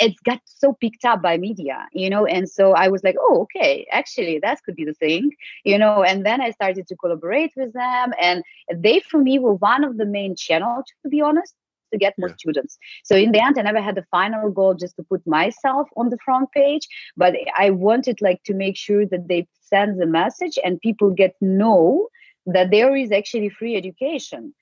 it's 0.00 0.20
got 0.22 0.40
so 0.44 0.72
picked 0.72 1.04
up 1.04 1.22
by 1.22 1.36
media 1.36 1.86
you 1.92 2.08
know 2.08 2.24
and 2.26 2.48
so 2.48 2.72
i 2.72 2.88
was 2.88 3.02
like 3.04 3.16
oh 3.20 3.42
okay 3.42 3.86
actually 3.92 4.38
that 4.38 4.62
could 4.64 4.74
be 4.74 4.84
the 4.84 4.94
thing 4.94 5.30
you 5.64 5.78
know 5.78 6.02
and 6.02 6.24
then 6.26 6.40
i 6.40 6.50
started 6.50 6.86
to 6.86 6.96
collaborate 6.96 7.52
with 7.56 7.72
them 7.72 8.12
and 8.20 8.42
they 8.74 9.00
for 9.00 9.18
me 9.18 9.38
were 9.38 9.54
one 9.54 9.84
of 9.84 9.98
the 9.98 10.06
main 10.06 10.34
channels 10.34 10.84
to 11.02 11.08
be 11.08 11.20
honest 11.20 11.54
to 11.92 11.98
get 11.98 12.14
more 12.18 12.30
yeah. 12.30 12.36
students. 12.36 12.78
So 13.04 13.14
in 13.14 13.32
the 13.32 13.44
end, 13.44 13.58
I 13.58 13.62
never 13.62 13.82
had 13.82 13.96
the 13.96 14.06
final 14.10 14.50
goal 14.50 14.72
just 14.72 14.96
to 14.96 15.02
put 15.02 15.26
myself 15.26 15.88
on 15.96 16.08
the 16.08 16.18
front 16.24 16.50
page, 16.52 16.88
but 17.16 17.34
I 17.54 17.68
wanted 17.68 18.22
like 18.22 18.42
to 18.44 18.54
make 18.54 18.78
sure 18.78 19.04
that 19.06 19.28
they 19.28 19.46
send 19.60 20.00
the 20.00 20.06
message 20.06 20.58
and 20.64 20.80
people 20.80 21.10
get 21.10 21.34
know 21.40 22.08
that 22.46 22.70
there 22.70 22.94
is 22.96 23.12
actually 23.12 23.48
free 23.48 23.76
education. 23.76 24.54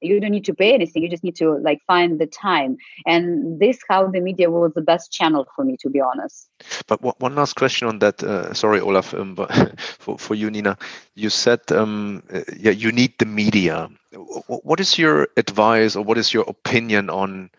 You 0.00 0.20
don't 0.20 0.32
need 0.32 0.44
to 0.44 0.54
pay 0.54 0.74
anything 0.74 1.02
you 1.02 1.08
just 1.08 1.24
need 1.24 1.36
to 1.36 1.56
like 1.58 1.80
find 1.86 2.18
the 2.18 2.26
time. 2.26 2.76
And 3.06 3.58
this 3.58 3.78
how 3.88 4.08
the 4.08 4.20
media 4.20 4.50
was 4.50 4.72
the 4.74 4.82
best 4.82 5.12
channel 5.12 5.46
for 5.56 5.64
me 5.64 5.76
to 5.80 5.88
be 5.88 6.00
honest. 6.00 6.48
But 6.86 7.00
one 7.20 7.34
last 7.34 7.54
question 7.56 7.88
on 7.88 8.00
that 8.00 8.22
uh, 8.22 8.52
sorry 8.52 8.80
olaf 8.80 9.14
um, 9.14 9.36
for, 9.76 10.18
for 10.18 10.34
you 10.34 10.50
nina. 10.50 10.76
You 11.14 11.30
said 11.30 11.60
um, 11.72 12.22
uh, 12.32 12.40
yeah 12.56 12.72
you 12.72 12.92
need 12.92 13.14
the 13.18 13.24
media. 13.26 13.88
What 14.46 14.80
is 14.80 14.98
your 14.98 15.28
advice 15.36 15.96
or 15.96 16.04
what 16.04 16.18
is 16.18 16.34
your 16.34 16.44
opinion 16.46 17.08
on 17.08 17.50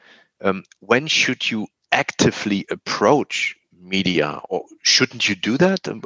um, 0.42 0.64
when 0.82 1.08
should 1.08 1.50
you 1.50 1.68
actively 1.92 2.66
approach 2.70 3.56
media? 3.82 4.42
Or 4.50 4.66
shouldn't 4.84 5.28
you 5.28 5.36
do 5.36 5.58
that? 5.58 5.88
Um, 5.88 6.02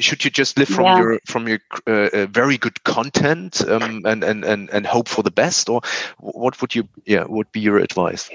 should 0.00 0.24
you 0.24 0.30
just 0.30 0.58
live 0.58 0.68
from 0.68 0.84
yeah. 0.84 0.98
your 0.98 1.20
from 1.26 1.48
your 1.48 1.58
uh, 1.86 2.08
uh, 2.12 2.26
very 2.26 2.58
good 2.58 2.82
content 2.84 3.66
um, 3.68 4.02
and, 4.04 4.22
and 4.24 4.44
and 4.44 4.70
and 4.70 4.86
hope 4.86 5.08
for 5.08 5.22
the 5.22 5.30
best 5.30 5.68
or 5.68 5.80
what 6.18 6.60
would 6.60 6.74
you 6.74 6.88
yeah 7.04 7.24
would 7.24 7.50
be 7.52 7.60
your 7.60 7.78
advice 7.78 8.30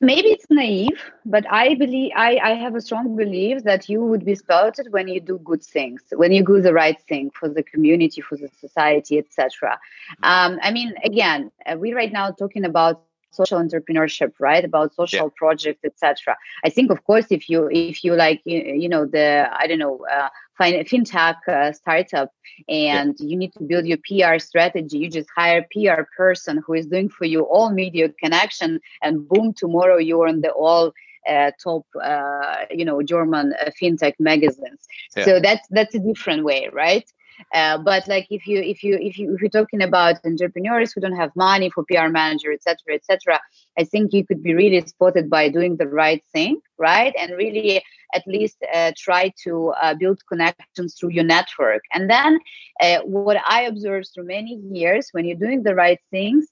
maybe 0.00 0.28
it's 0.28 0.46
naive 0.50 1.00
but 1.24 1.44
i 1.50 1.74
believe 1.74 2.12
i 2.16 2.36
i 2.42 2.50
have 2.50 2.74
a 2.74 2.80
strong 2.80 3.16
belief 3.16 3.62
that 3.62 3.88
you 3.88 4.04
would 4.04 4.24
be 4.24 4.34
spouted 4.34 4.92
when 4.92 5.08
you 5.08 5.20
do 5.20 5.38
good 5.38 5.62
things 5.62 6.02
when 6.12 6.32
you 6.32 6.44
do 6.44 6.60
the 6.60 6.72
right 6.72 7.00
thing 7.08 7.30
for 7.30 7.48
the 7.48 7.62
community 7.62 8.20
for 8.20 8.36
the 8.36 8.48
society 8.60 9.18
etc 9.18 9.78
mm-hmm. 9.78 10.24
um, 10.24 10.58
i 10.62 10.70
mean 10.70 10.92
again 11.04 11.50
uh, 11.66 11.76
we 11.76 11.94
right 11.94 12.12
now 12.12 12.30
talking 12.30 12.64
about 12.64 13.02
social 13.34 13.58
entrepreneurship 13.58 14.32
right 14.38 14.64
about 14.64 14.94
social 14.94 15.26
yeah. 15.26 15.36
projects 15.36 15.84
etc 15.84 16.36
i 16.64 16.70
think 16.70 16.90
of 16.90 17.04
course 17.04 17.26
if 17.30 17.48
you 17.48 17.68
if 17.70 18.04
you 18.04 18.14
like 18.14 18.40
you, 18.44 18.60
you 18.60 18.88
know 18.88 19.04
the 19.04 19.48
i 19.52 19.66
don't 19.66 19.78
know 19.78 20.04
uh, 20.10 20.28
fintech 20.60 21.36
uh, 21.48 21.72
startup 21.72 22.32
and 22.68 23.16
yeah. 23.18 23.26
you 23.26 23.36
need 23.36 23.52
to 23.52 23.62
build 23.62 23.86
your 23.86 23.98
pr 23.98 24.38
strategy 24.38 24.98
you 24.98 25.10
just 25.10 25.28
hire 25.34 25.64
a 25.64 25.66
pr 25.72 26.02
person 26.16 26.62
who 26.64 26.74
is 26.74 26.86
doing 26.86 27.08
for 27.08 27.24
you 27.24 27.42
all 27.42 27.70
media 27.70 28.08
connection 28.22 28.80
and 29.02 29.28
boom 29.28 29.52
tomorrow 29.52 29.98
you're 29.98 30.28
on 30.28 30.40
the 30.40 30.50
all 30.50 30.92
uh, 31.28 31.50
top 31.62 31.84
uh, 32.02 32.64
you 32.70 32.84
know 32.84 33.02
german 33.02 33.54
uh, 33.60 33.70
fintech 33.80 34.14
magazines 34.18 34.86
Yeah. 35.16 35.24
so 35.24 35.40
that's 35.40 35.66
that's 35.70 35.94
a 35.94 35.98
different 35.98 36.44
way 36.44 36.68
right 36.72 37.06
uh, 37.52 37.78
but 37.78 38.06
like 38.08 38.26
if 38.30 38.46
you 38.46 38.60
if 38.60 38.82
you 38.82 38.96
if 39.00 39.18
you 39.18 39.34
if 39.34 39.40
you're 39.40 39.50
talking 39.50 39.82
about 39.82 40.16
entrepreneurs 40.24 40.92
who 40.92 41.00
don't 41.00 41.16
have 41.16 41.30
money 41.34 41.70
for 41.70 41.84
PR 41.84 42.08
manager, 42.08 42.52
etc., 42.52 42.94
etc., 42.94 43.40
I 43.78 43.84
think 43.84 44.12
you 44.12 44.24
could 44.24 44.42
be 44.42 44.54
really 44.54 44.80
spotted 44.86 45.28
by 45.28 45.48
doing 45.48 45.76
the 45.76 45.88
right 45.88 46.22
thing, 46.32 46.60
right, 46.78 47.14
and 47.18 47.32
really 47.36 47.82
at 48.14 48.22
least 48.26 48.58
uh, 48.72 48.92
try 48.96 49.32
to 49.44 49.70
uh, 49.82 49.94
build 49.94 50.20
connections 50.28 50.94
through 50.98 51.10
your 51.10 51.24
network. 51.24 51.82
And 51.92 52.08
then 52.08 52.38
uh, 52.80 53.00
what 53.00 53.38
I 53.46 53.62
observed 53.62 54.08
through 54.14 54.26
many 54.26 54.54
years, 54.70 55.08
when 55.12 55.24
you're 55.24 55.36
doing 55.36 55.64
the 55.64 55.74
right 55.74 55.98
things, 56.10 56.46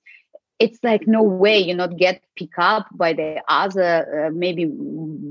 it's 0.62 0.79
like 0.83 1.07
no 1.07 1.22
way 1.22 1.59
you 1.59 1.75
not 1.75 1.96
get 1.96 2.22
picked 2.37 2.59
up 2.59 2.87
by 2.92 3.12
the 3.12 3.42
other 3.48 4.27
uh, 4.27 4.31
maybe 4.31 4.64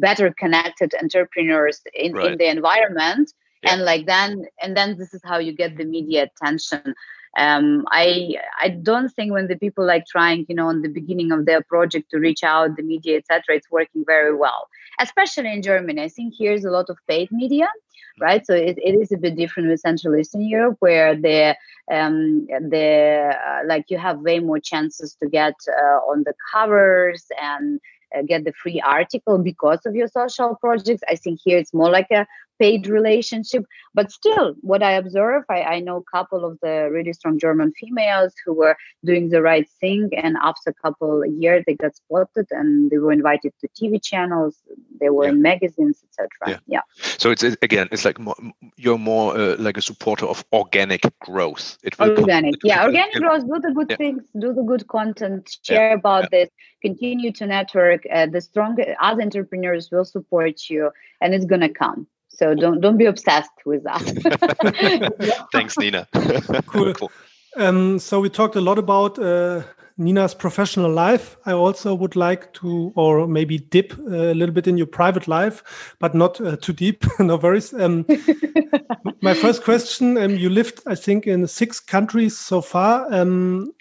better 0.06 0.34
connected 0.38 0.94
entrepreneurs 1.02 1.82
in, 1.94 2.20
in 2.20 2.38
the 2.38 2.50
environment. 2.50 3.32
Yeah. 3.64 3.74
and 3.74 3.84
like 3.84 4.08
then 4.08 4.46
and 4.64 4.76
then 4.76 4.98
this 4.98 5.14
is 5.14 5.22
how 5.24 5.38
you 5.38 5.54
get 5.54 5.78
the 5.78 5.86
media 5.86 6.28
attention 6.30 6.96
um, 7.38 7.86
I 7.90 8.36
I 8.60 8.70
don't 8.70 9.10
think 9.10 9.32
when 9.32 9.48
the 9.48 9.58
people 9.58 9.86
like 9.86 10.06
trying, 10.06 10.46
you 10.50 10.56
know, 10.56 10.70
in 10.70 10.82
the 10.82 10.90
beginning 10.90 11.32
of 11.32 11.46
their 11.46 11.62
project 11.62 12.12
to 12.12 12.20
reach 12.20 12.44
out 12.44 12.76
the 12.76 12.84
media, 12.84 13.18
etc., 13.18 13.56
it's 13.56 13.72
working 13.72 14.04
very 14.06 14.36
well. 14.36 14.68
Especially 15.00 15.52
in 15.52 15.62
Germany, 15.62 16.02
I 16.02 16.10
think 16.10 16.34
here's 16.38 16.66
a 16.66 16.72
lot 16.72 16.90
of 16.90 16.98
paid 17.08 17.32
media, 17.32 17.70
right? 18.20 18.46
So 18.46 18.54
it, 18.54 18.78
it 18.78 18.96
is 18.96 19.14
a 19.14 19.18
bit 19.18 19.38
different 19.38 19.70
with 19.70 19.80
Central 19.80 20.16
Eastern 20.18 20.42
Europe, 20.42 20.76
where 20.80 21.16
the 21.16 21.56
um, 21.90 22.48
the 22.48 23.34
uh, 23.48 23.60
like 23.66 23.86
you 23.90 23.98
have 23.98 24.20
way 24.20 24.40
more 24.40 24.60
chances 24.60 25.16
to 25.24 25.30
get 25.30 25.56
uh, 25.70 26.00
on 26.12 26.24
the 26.24 26.34
covers 26.54 27.28
and 27.42 27.80
uh, 28.14 28.24
get 28.24 28.44
the 28.44 28.54
free 28.54 28.82
article 28.82 29.38
because 29.38 29.86
of 29.86 29.96
your 29.96 30.10
social 30.10 30.56
projects. 30.56 31.02
I 31.08 31.16
think 31.16 31.40
here 31.42 31.58
it's 31.58 31.74
more 31.74 31.90
like 31.90 32.12
a 32.12 32.28
paid 32.62 32.88
relationship 33.00 33.64
but 33.98 34.12
still 34.20 34.48
what 34.72 34.82
i 34.90 34.92
observe 35.02 35.44
I, 35.58 35.60
I 35.76 35.78
know 35.86 35.98
a 35.98 36.10
couple 36.18 36.42
of 36.50 36.54
the 36.66 36.76
really 36.96 37.14
strong 37.20 37.36
german 37.46 37.70
females 37.80 38.34
who 38.44 38.54
were 38.62 38.76
doing 39.10 39.30
the 39.30 39.42
right 39.42 39.68
thing 39.82 40.10
and 40.24 40.34
after 40.50 40.70
a 40.70 40.78
couple 40.86 41.24
of 41.24 41.30
years 41.44 41.64
they 41.66 41.76
got 41.76 41.96
spotted 42.02 42.48
and 42.60 42.70
they 42.92 43.00
were 43.04 43.14
invited 43.22 43.52
to 43.62 43.68
tv 43.78 43.94
channels 44.12 44.54
they 45.02 45.10
were 45.10 45.28
in 45.34 45.42
magazines 45.52 45.98
etc 46.08 46.20
Yeah. 46.52 46.60
yeah. 46.76 46.84
So 47.22 47.26
it's 47.34 47.44
again, 47.68 47.88
it's 47.94 48.06
like 48.10 48.20
more, 48.28 48.36
you're 48.84 48.98
more 49.14 49.28
uh, 49.42 49.56
like 49.68 49.78
a 49.78 49.82
supporter 49.92 50.26
of 50.34 50.44
organic 50.62 51.04
growth. 51.28 51.66
It 51.88 51.94
will 52.00 52.16
come- 52.16 52.24
organic 52.26 52.54
it 52.56 52.60
will 52.64 52.70
yeah 52.72 52.78
come- 52.78 52.90
organic 52.90 53.16
it- 53.16 53.22
growth 53.24 53.44
do 53.52 53.58
the 53.68 53.74
good 53.78 53.90
Yeah. 53.92 53.98
things 54.04 54.22
do 54.44 54.50
the 54.60 54.66
good 54.72 54.84
content 54.98 55.44
share 55.68 55.92
about 56.02 56.24
this 56.36 56.50
continue 56.88 57.32
to 57.40 57.44
network 57.58 58.02
uh, 58.16 58.28
the 58.36 58.42
strong 58.50 58.72
other 59.08 59.22
entrepreneurs 59.28 59.86
will 59.92 60.06
support 60.18 60.56
you 60.74 60.82
and 61.22 61.34
it's 61.36 61.46
gonna 61.54 61.74
come 61.84 62.00
so 62.42 62.56
don't 62.56 62.82
don't 62.82 62.98
be 62.98 63.06
obsessed 63.06 63.52
with 63.66 63.84
that 63.84 64.02
Thanks, 65.52 65.78
Nina. 65.78 66.08
Cool. 66.66 67.12
Um, 67.58 68.00
so 68.00 68.20
we 68.22 68.30
talked 68.30 68.56
a 68.56 68.62
lot 68.62 68.80
about 68.80 69.20
uh, 69.20 69.62
Nina's 69.98 70.34
professional 70.34 70.90
life. 70.90 71.36
I 71.46 71.52
also 71.52 71.94
would 71.94 72.16
like 72.16 72.54
to, 72.54 72.94
or 72.96 73.28
maybe 73.28 73.58
dip 73.58 73.92
a 73.98 74.34
little 74.34 74.54
bit 74.54 74.68
in 74.68 74.78
your 74.78 74.88
private 74.88 75.28
life, 75.28 75.96
but 76.00 76.16
not 76.16 76.40
uh, 76.40 76.56
too 76.56 76.72
deep. 76.72 77.04
no 77.20 77.36
worries. 77.36 77.74
Um, 77.74 78.06
my 79.22 79.34
first 79.34 79.64
question: 79.64 80.18
um, 80.18 80.38
You 80.38 80.50
lived, 80.50 80.82
I 80.88 80.96
think, 80.96 81.28
in 81.28 81.46
six 81.46 81.82
countries 81.82 82.38
so 82.38 82.62
far. 82.62 83.14
Um, 83.14 83.74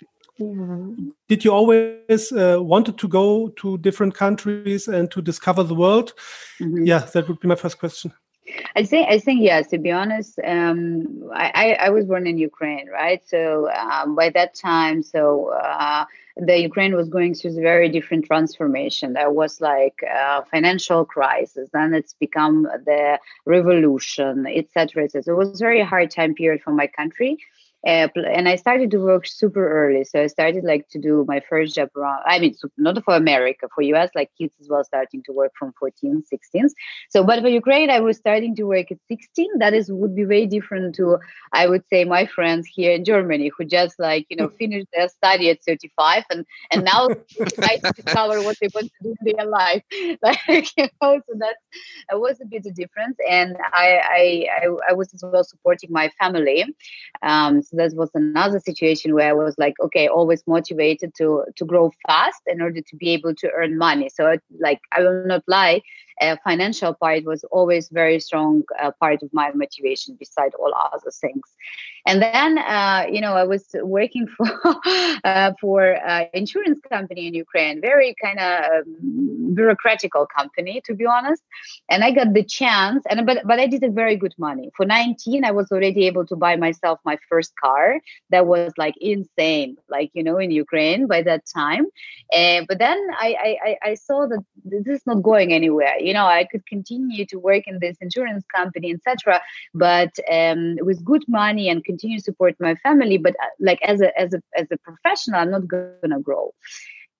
did 1.28 1.44
you 1.44 1.52
always 1.52 2.32
uh, 2.32 2.56
wanted 2.58 2.98
to 2.98 3.08
go 3.08 3.50
to 3.56 3.78
different 3.78 4.14
countries 4.14 4.88
and 4.88 5.10
to 5.10 5.22
discover 5.22 5.62
the 5.62 5.74
world? 5.74 6.12
Mhm. 6.60 6.86
Yeah, 6.86 7.06
that 7.12 7.28
would 7.28 7.40
be 7.40 7.48
my 7.48 7.56
first 7.56 7.78
question. 7.78 8.12
I 8.76 8.84
think 8.84 9.08
I 9.08 9.18
think 9.18 9.42
yes. 9.42 9.68
To 9.68 9.78
be 9.78 9.90
honest, 9.90 10.38
um, 10.44 11.30
I, 11.34 11.50
I 11.54 11.86
I 11.86 11.90
was 11.90 12.04
born 12.06 12.26
in 12.26 12.38
Ukraine, 12.38 12.88
right? 12.88 13.22
So 13.28 13.70
um, 13.70 14.14
by 14.14 14.30
that 14.30 14.54
time, 14.54 15.02
so 15.02 15.48
uh, 15.48 16.04
the 16.36 16.58
Ukraine 16.58 16.94
was 16.94 17.08
going 17.08 17.34
through 17.34 17.58
a 17.58 17.62
very 17.62 17.88
different 17.88 18.24
transformation. 18.26 19.12
There 19.12 19.30
was 19.30 19.60
like 19.60 20.00
a 20.08 20.44
financial 20.46 21.04
crisis, 21.04 21.68
then 21.72 21.94
it's 21.94 22.14
become 22.14 22.62
the 22.62 23.18
revolution, 23.44 24.46
etc. 24.46 25.08
So 25.10 25.18
It 25.18 25.36
was 25.36 25.60
a 25.60 25.64
very 25.64 25.82
hard 25.82 26.10
time 26.10 26.34
period 26.34 26.62
for 26.62 26.72
my 26.72 26.86
country. 26.86 27.38
Uh, 27.86 28.08
and 28.14 28.48
I 28.48 28.56
started 28.56 28.90
to 28.90 28.98
work 28.98 29.26
super 29.26 29.66
early. 29.70 30.04
So 30.04 30.22
I 30.22 30.26
started 30.26 30.64
like 30.64 30.88
to 30.90 30.98
do 30.98 31.24
my 31.26 31.40
first 31.48 31.74
job 31.74 31.88
around, 31.96 32.22
I 32.26 32.38
mean, 32.38 32.54
not 32.76 33.02
for 33.04 33.14
America, 33.14 33.68
for 33.74 33.82
US, 33.82 34.10
like 34.14 34.30
kids 34.36 34.54
as 34.60 34.68
well, 34.68 34.84
starting 34.84 35.22
to 35.24 35.32
work 35.32 35.52
from 35.58 35.72
14, 35.78 36.22
16. 36.26 36.68
So, 37.08 37.24
but 37.24 37.40
for 37.40 37.48
Ukraine, 37.48 37.90
I 37.90 38.00
was 38.00 38.18
starting 38.18 38.54
to 38.56 38.64
work 38.64 38.92
at 38.92 38.98
16. 39.08 39.58
That 39.58 39.72
is 39.72 39.90
would 39.90 40.14
be 40.14 40.24
very 40.24 40.46
different 40.46 40.94
to, 40.96 41.18
I 41.52 41.66
would 41.68 41.84
say, 41.88 42.04
my 42.04 42.26
friends 42.26 42.66
here 42.66 42.92
in 42.92 43.04
Germany 43.04 43.50
who 43.56 43.64
just 43.64 43.98
like 43.98 44.26
you 44.28 44.36
know 44.36 44.48
finished 44.58 44.88
their 44.92 45.08
study 45.08 45.48
at 45.50 45.62
35 45.66 46.24
and 46.30 46.44
and 46.70 46.84
now 46.84 47.08
try 47.54 47.76
to 47.76 47.92
discover 47.96 48.42
what 48.42 48.56
they 48.60 48.68
want 48.74 48.90
to 48.92 49.02
do 49.02 49.14
in 49.20 49.36
their 49.36 49.46
life. 49.46 49.82
Like 50.22 50.66
you 50.76 50.88
know, 51.00 51.20
so 51.26 51.34
that's 51.38 51.62
it 52.12 52.20
was 52.20 52.40
a 52.40 52.46
bit 52.46 52.66
of 52.66 52.74
difference. 52.74 53.16
And 53.28 53.56
I 53.72 53.88
I 54.20 54.46
I, 54.62 54.90
I 54.90 54.92
was 54.92 55.12
as 55.14 55.22
well 55.24 55.44
supporting 55.44 55.90
my 55.92 56.10
family. 56.20 56.64
Um, 57.22 57.62
that 57.76 57.94
was 57.94 58.10
another 58.14 58.60
situation 58.60 59.14
where 59.14 59.30
I 59.30 59.32
was 59.32 59.56
like, 59.58 59.74
okay, 59.80 60.08
always 60.08 60.42
motivated 60.46 61.14
to 61.18 61.44
to 61.56 61.64
grow 61.64 61.92
fast 62.06 62.42
in 62.46 62.60
order 62.60 62.80
to 62.80 62.96
be 62.96 63.10
able 63.10 63.34
to 63.36 63.50
earn 63.50 63.78
money. 63.78 64.08
So 64.08 64.36
like 64.58 64.80
I 64.92 65.00
will 65.02 65.26
not 65.26 65.42
lie, 65.46 65.82
uh, 66.20 66.36
financial 66.44 66.94
part 66.94 67.24
was 67.24 67.44
always 67.44 67.88
very 67.88 68.20
strong 68.20 68.62
uh, 68.78 68.90
part 69.00 69.22
of 69.22 69.30
my 69.32 69.50
motivation 69.52 70.16
beside 70.18 70.54
all 70.54 70.72
other 70.92 71.10
things 71.10 71.42
and 72.06 72.22
then 72.22 72.58
uh, 72.58 73.04
you 73.10 73.20
know 73.20 73.34
i 73.34 73.44
was 73.44 73.64
working 73.82 74.26
for 74.36 74.48
uh, 75.24 75.52
for 75.60 75.96
uh, 76.06 76.24
insurance 76.32 76.78
company 76.80 77.26
in 77.26 77.34
ukraine 77.34 77.80
very 77.80 78.14
kind 78.22 78.38
of 78.38 78.84
um, 78.86 79.54
bureaucratical 79.56 80.26
company 80.36 80.80
to 80.84 80.94
be 80.94 81.04
honest 81.06 81.42
and 81.90 82.02
i 82.04 82.10
got 82.10 82.32
the 82.34 82.44
chance 82.44 83.04
and 83.10 83.26
but 83.26 83.38
but 83.46 83.58
i 83.58 83.66
did 83.66 83.82
a 83.82 83.90
very 83.90 84.16
good 84.16 84.34
money 84.38 84.70
for 84.76 84.84
19 84.86 85.44
i 85.44 85.50
was 85.50 85.70
already 85.72 86.06
able 86.06 86.26
to 86.26 86.36
buy 86.36 86.56
myself 86.56 86.98
my 87.04 87.16
first 87.28 87.52
car 87.62 88.00
that 88.30 88.46
was 88.46 88.68
like 88.76 88.94
insane 89.00 89.76
like 89.88 90.10
you 90.14 90.22
know 90.22 90.38
in 90.38 90.50
ukraine 90.50 91.06
by 91.06 91.22
that 91.22 91.42
time 91.54 91.84
but 92.68 92.78
then 92.78 92.98
I, 93.18 93.34
I 93.48 93.56
I- 93.68 93.78
I 93.90 93.94
saw 93.94 94.26
that 94.26 94.42
this 94.64 94.86
is 94.86 95.02
not 95.06 95.22
going 95.22 95.52
anywhere. 95.52 95.94
You 95.98 96.12
know, 96.12 96.26
I 96.26 96.44
could 96.50 96.66
continue 96.66 97.24
to 97.26 97.36
work 97.38 97.64
in 97.66 97.78
this 97.80 97.96
insurance 98.00 98.44
company, 98.54 98.92
etc. 98.92 99.40
But 99.74 100.12
um, 100.30 100.76
with 100.80 101.04
good 101.04 101.24
money 101.28 101.68
and 101.68 101.82
continue 101.90 102.18
to 102.18 102.24
support 102.24 102.54
my 102.60 102.74
family. 102.86 103.18
But 103.18 103.34
uh, 103.44 103.52
like 103.58 103.80
as 103.82 104.00
a 104.00 104.10
as 104.18 104.34
a 104.34 104.40
as 104.56 104.66
a 104.70 104.78
professional, 104.88 105.40
I'm 105.40 105.50
not 105.50 105.66
gonna 105.68 106.20
grow. 106.20 106.54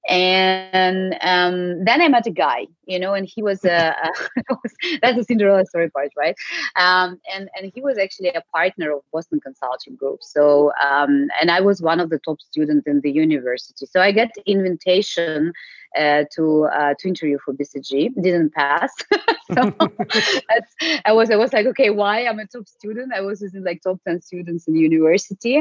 And 0.09 1.17
um, 1.21 1.85
then 1.85 2.01
I 2.01 2.09
met 2.09 2.27
a 2.27 2.31
guy, 2.31 2.67
you 2.87 2.99
know, 2.99 3.13
and 3.13 3.27
he 3.27 3.43
was 3.43 3.65
a, 3.65 3.95
a 3.95 4.57
that's 5.03 5.19
a 5.19 5.25
Cinderella 5.25 5.67
story 5.67 5.91
part, 5.91 6.11
right? 6.17 6.35
Um, 6.77 7.21
and 7.33 7.51
and 7.57 7.71
he 7.75 7.83
was 7.83 7.99
actually 7.99 8.31
a 8.31 8.43
partner 8.53 8.93
of 8.93 9.03
Boston 9.13 9.41
Consulting 9.41 9.97
Group. 9.97 10.23
So 10.23 10.73
um, 10.83 11.29
and 11.41 11.51
I 11.51 11.61
was 11.61 11.83
one 11.83 12.01
of 12.01 12.09
the 12.09 12.19
top 12.19 12.41
students 12.41 12.87
in 12.87 13.01
the 13.03 13.11
university. 13.11 13.87
So 13.87 14.01
I 14.01 14.13
got 14.13 14.29
invitation 14.47 15.53
uh, 15.97 16.25
to 16.35 16.65
uh, 16.65 16.95
to 16.99 17.09
interview 17.09 17.39
for 17.45 17.53
BCG. 17.53 18.15
Didn't 18.23 18.55
pass. 18.55 18.93
so 19.55 19.73
that's, 19.79 21.03
I 21.05 21.13
was 21.13 21.31
I 21.31 21.37
was 21.37 21.53
like, 21.53 21.67
okay, 21.67 21.91
why? 21.91 22.25
I'm 22.25 22.39
a 22.39 22.47
top 22.47 22.69
student. 22.69 23.13
I 23.15 23.21
was 23.21 23.43
in 23.43 23.65
like 23.65 23.83
top 23.83 24.01
ten 24.07 24.23
students 24.23 24.67
in 24.67 24.75
the 24.75 24.81
university. 24.81 25.59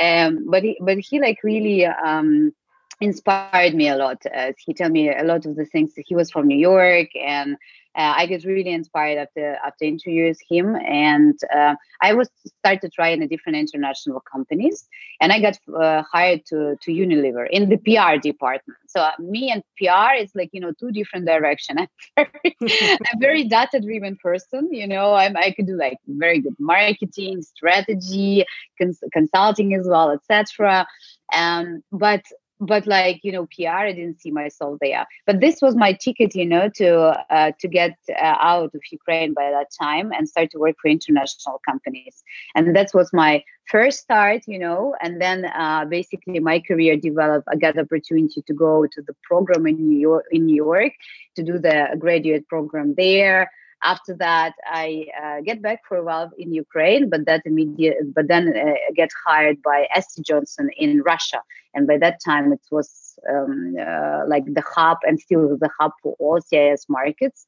Um, 0.00 0.46
but 0.50 0.62
he 0.62 0.78
but 0.80 0.98
he 0.98 1.20
like 1.20 1.38
really 1.42 1.86
um 1.86 2.52
inspired 3.00 3.74
me 3.74 3.88
a 3.88 3.96
lot. 3.96 4.22
Uh, 4.26 4.52
he 4.58 4.74
told 4.74 4.92
me 4.92 5.08
a 5.08 5.24
lot 5.24 5.46
of 5.46 5.56
the 5.56 5.64
things. 5.64 5.92
He 5.96 6.14
was 6.14 6.30
from 6.30 6.46
New 6.46 6.58
York, 6.58 7.08
and 7.16 7.56
uh, 7.96 8.14
I 8.16 8.26
get 8.26 8.44
really 8.44 8.70
inspired 8.70 9.18
after 9.18 9.56
after 9.64 9.84
interviews 9.84 10.38
him. 10.48 10.76
And 10.76 11.38
uh, 11.54 11.74
I 12.00 12.14
was 12.14 12.28
started 12.60 12.80
to 12.82 12.88
try 12.90 13.08
in 13.08 13.22
a 13.22 13.28
different 13.28 13.56
international 13.58 14.20
companies, 14.20 14.88
and 15.20 15.32
I 15.32 15.40
got 15.40 15.58
uh, 15.76 16.02
hired 16.10 16.44
to 16.46 16.76
to 16.80 16.90
Unilever 16.90 17.48
in 17.50 17.68
the 17.68 17.76
PR 17.76 18.20
department. 18.20 18.78
So 18.88 19.00
uh, 19.00 19.12
me 19.18 19.50
and 19.50 19.62
PR 19.76 20.14
is 20.16 20.30
like 20.34 20.50
you 20.52 20.60
know 20.60 20.72
two 20.72 20.92
different 20.92 21.26
direction. 21.26 21.78
I'm 22.16 22.26
very, 22.42 22.56
I'm 23.12 23.20
very 23.20 23.44
data 23.44 23.80
driven 23.80 24.16
person. 24.16 24.68
You 24.72 24.86
know, 24.86 25.14
I'm 25.14 25.36
I 25.36 25.52
could 25.52 25.66
do 25.66 25.76
like 25.76 25.98
very 26.06 26.40
good 26.40 26.56
marketing, 26.58 27.42
strategy, 27.42 28.44
cons- 28.80 29.02
consulting 29.12 29.74
as 29.74 29.86
well, 29.86 30.10
etc. 30.10 30.86
Um, 31.32 31.82
but 31.92 32.22
but 32.60 32.86
like 32.86 33.20
you 33.22 33.32
know 33.32 33.46
pr 33.46 33.68
i 33.68 33.92
didn't 33.92 34.20
see 34.20 34.30
myself 34.30 34.78
there. 34.80 35.06
But 35.26 35.40
this 35.40 35.60
was 35.62 35.76
my 35.76 35.92
ticket 35.92 36.34
you 36.34 36.46
know 36.46 36.68
to 36.76 36.88
uh, 37.30 37.52
to 37.60 37.68
get 37.68 37.96
uh, 38.10 38.36
out 38.40 38.74
of 38.74 38.82
ukraine 38.90 39.34
by 39.34 39.50
that 39.50 39.68
time 39.80 40.12
and 40.12 40.28
start 40.28 40.50
to 40.52 40.58
work 40.58 40.76
for 40.80 40.88
international 40.88 41.60
companies. 41.64 42.22
And 42.54 42.74
that 42.74 42.90
was 42.94 43.12
my 43.12 43.44
first 43.70 43.98
start 44.00 44.42
you 44.46 44.58
know 44.58 44.94
and 45.02 45.20
then 45.20 45.44
uh, 45.44 45.84
basically 45.84 46.38
my 46.40 46.58
career 46.58 46.96
developed 46.96 47.46
i 47.52 47.56
got 47.56 47.78
opportunity 47.78 48.42
to 48.46 48.54
go 48.54 48.86
to 48.86 49.02
the 49.02 49.14
program 49.22 49.66
in 49.66 49.76
new 49.88 49.98
york 49.98 50.24
in 50.30 50.46
new 50.46 50.56
york 50.56 50.92
to 51.36 51.42
do 51.42 51.58
the 51.58 51.94
graduate 51.98 52.48
program 52.48 52.94
there 52.96 53.50
after 53.82 54.14
that 54.14 54.52
i 54.66 55.06
uh, 55.22 55.40
get 55.40 55.62
back 55.62 55.80
for 55.86 55.96
a 55.96 56.04
while 56.04 56.30
in 56.38 56.52
ukraine 56.52 57.08
but 57.08 57.26
that 57.26 57.42
immediate 57.44 57.96
but 58.14 58.28
then 58.28 58.54
uh, 58.56 58.74
get 58.94 59.10
hired 59.26 59.62
by 59.62 59.86
SC 59.98 60.22
Johnson 60.22 60.70
in 60.76 61.02
russia. 61.02 61.40
And 61.74 61.86
by 61.86 61.98
that 61.98 62.18
time 62.24 62.52
it 62.52 62.60
was 62.70 63.18
um, 63.30 63.76
uh, 63.80 64.22
like 64.26 64.44
the 64.46 64.64
hub 64.74 64.98
and 65.06 65.20
still 65.20 65.56
the 65.56 65.70
hub 65.78 65.92
for 66.02 66.16
all 66.18 66.40
cis 66.40 66.86
markets 66.88 67.46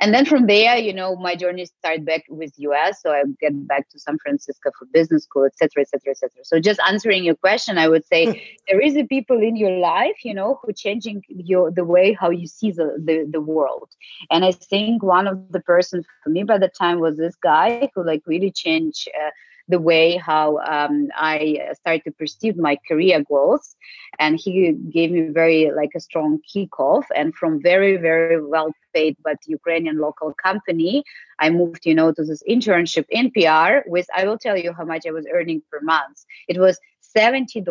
and 0.00 0.14
then 0.14 0.24
from 0.24 0.46
there 0.46 0.76
you 0.76 0.92
know 0.92 1.14
my 1.16 1.34
journey 1.36 1.66
started 1.66 2.04
back 2.04 2.24
with 2.28 2.52
us 2.58 3.00
so 3.02 3.10
i 3.12 3.22
get 3.40 3.66
back 3.66 3.88
to 3.90 3.98
san 3.98 4.18
francisco 4.22 4.70
for 4.78 4.86
business 4.92 5.24
school 5.24 5.44
etc 5.44 5.82
etc 5.82 6.10
etc 6.10 6.30
so 6.42 6.58
just 6.58 6.80
answering 6.88 7.22
your 7.22 7.34
question 7.36 7.78
i 7.78 7.86
would 7.86 8.06
say 8.06 8.58
there 8.68 8.80
is 8.80 8.96
a 8.96 9.04
people 9.04 9.40
in 9.40 9.56
your 9.56 9.76
life 9.78 10.24
you 10.24 10.34
know 10.34 10.58
who 10.62 10.72
changing 10.72 11.22
your 11.28 11.70
the 11.70 11.84
way 11.84 12.12
how 12.12 12.30
you 12.30 12.46
see 12.46 12.70
the, 12.70 12.96
the 13.04 13.28
the 13.30 13.40
world. 13.40 13.88
And 14.30 14.44
i 14.44 14.52
think 14.52 15.02
one 15.02 15.26
of 15.26 15.52
the 15.52 15.60
person 15.60 16.04
for 16.22 16.30
me 16.30 16.42
by 16.42 16.58
the 16.58 16.68
time 16.68 17.00
was 17.00 17.16
this 17.16 17.36
guy 17.36 17.90
who 17.94 18.04
like 18.04 18.22
really 18.26 18.50
changed 18.50 19.08
uh, 19.08 19.30
the 19.70 19.78
way 19.78 20.16
how 20.16 20.58
um, 20.58 21.08
I 21.14 21.70
started 21.80 22.04
to 22.04 22.12
perceive 22.12 22.56
my 22.56 22.78
career 22.88 23.22
goals. 23.22 23.76
And 24.18 24.38
he 24.38 24.72
gave 24.72 25.10
me 25.10 25.28
very 25.28 25.70
like 25.74 25.90
a 25.94 26.00
strong 26.00 26.40
kickoff. 26.52 27.04
And 27.14 27.34
from 27.34 27.62
very, 27.62 27.96
very 27.96 28.44
well 28.44 28.72
paid 28.92 29.16
but 29.22 29.38
Ukrainian 29.46 29.98
local 29.98 30.34
company, 30.34 31.04
I 31.38 31.50
moved, 31.50 31.86
you 31.86 31.94
know, 31.94 32.12
to 32.12 32.24
this 32.24 32.42
internship 32.48 33.06
in 33.08 33.30
PR 33.30 33.88
with 33.88 34.06
I 34.14 34.24
will 34.26 34.38
tell 34.38 34.56
you 34.56 34.72
how 34.72 34.84
much 34.84 35.06
I 35.06 35.12
was 35.12 35.26
earning 35.32 35.62
per 35.70 35.80
month. 35.82 36.24
It 36.48 36.58
was 36.58 36.78
$70. 37.16 37.64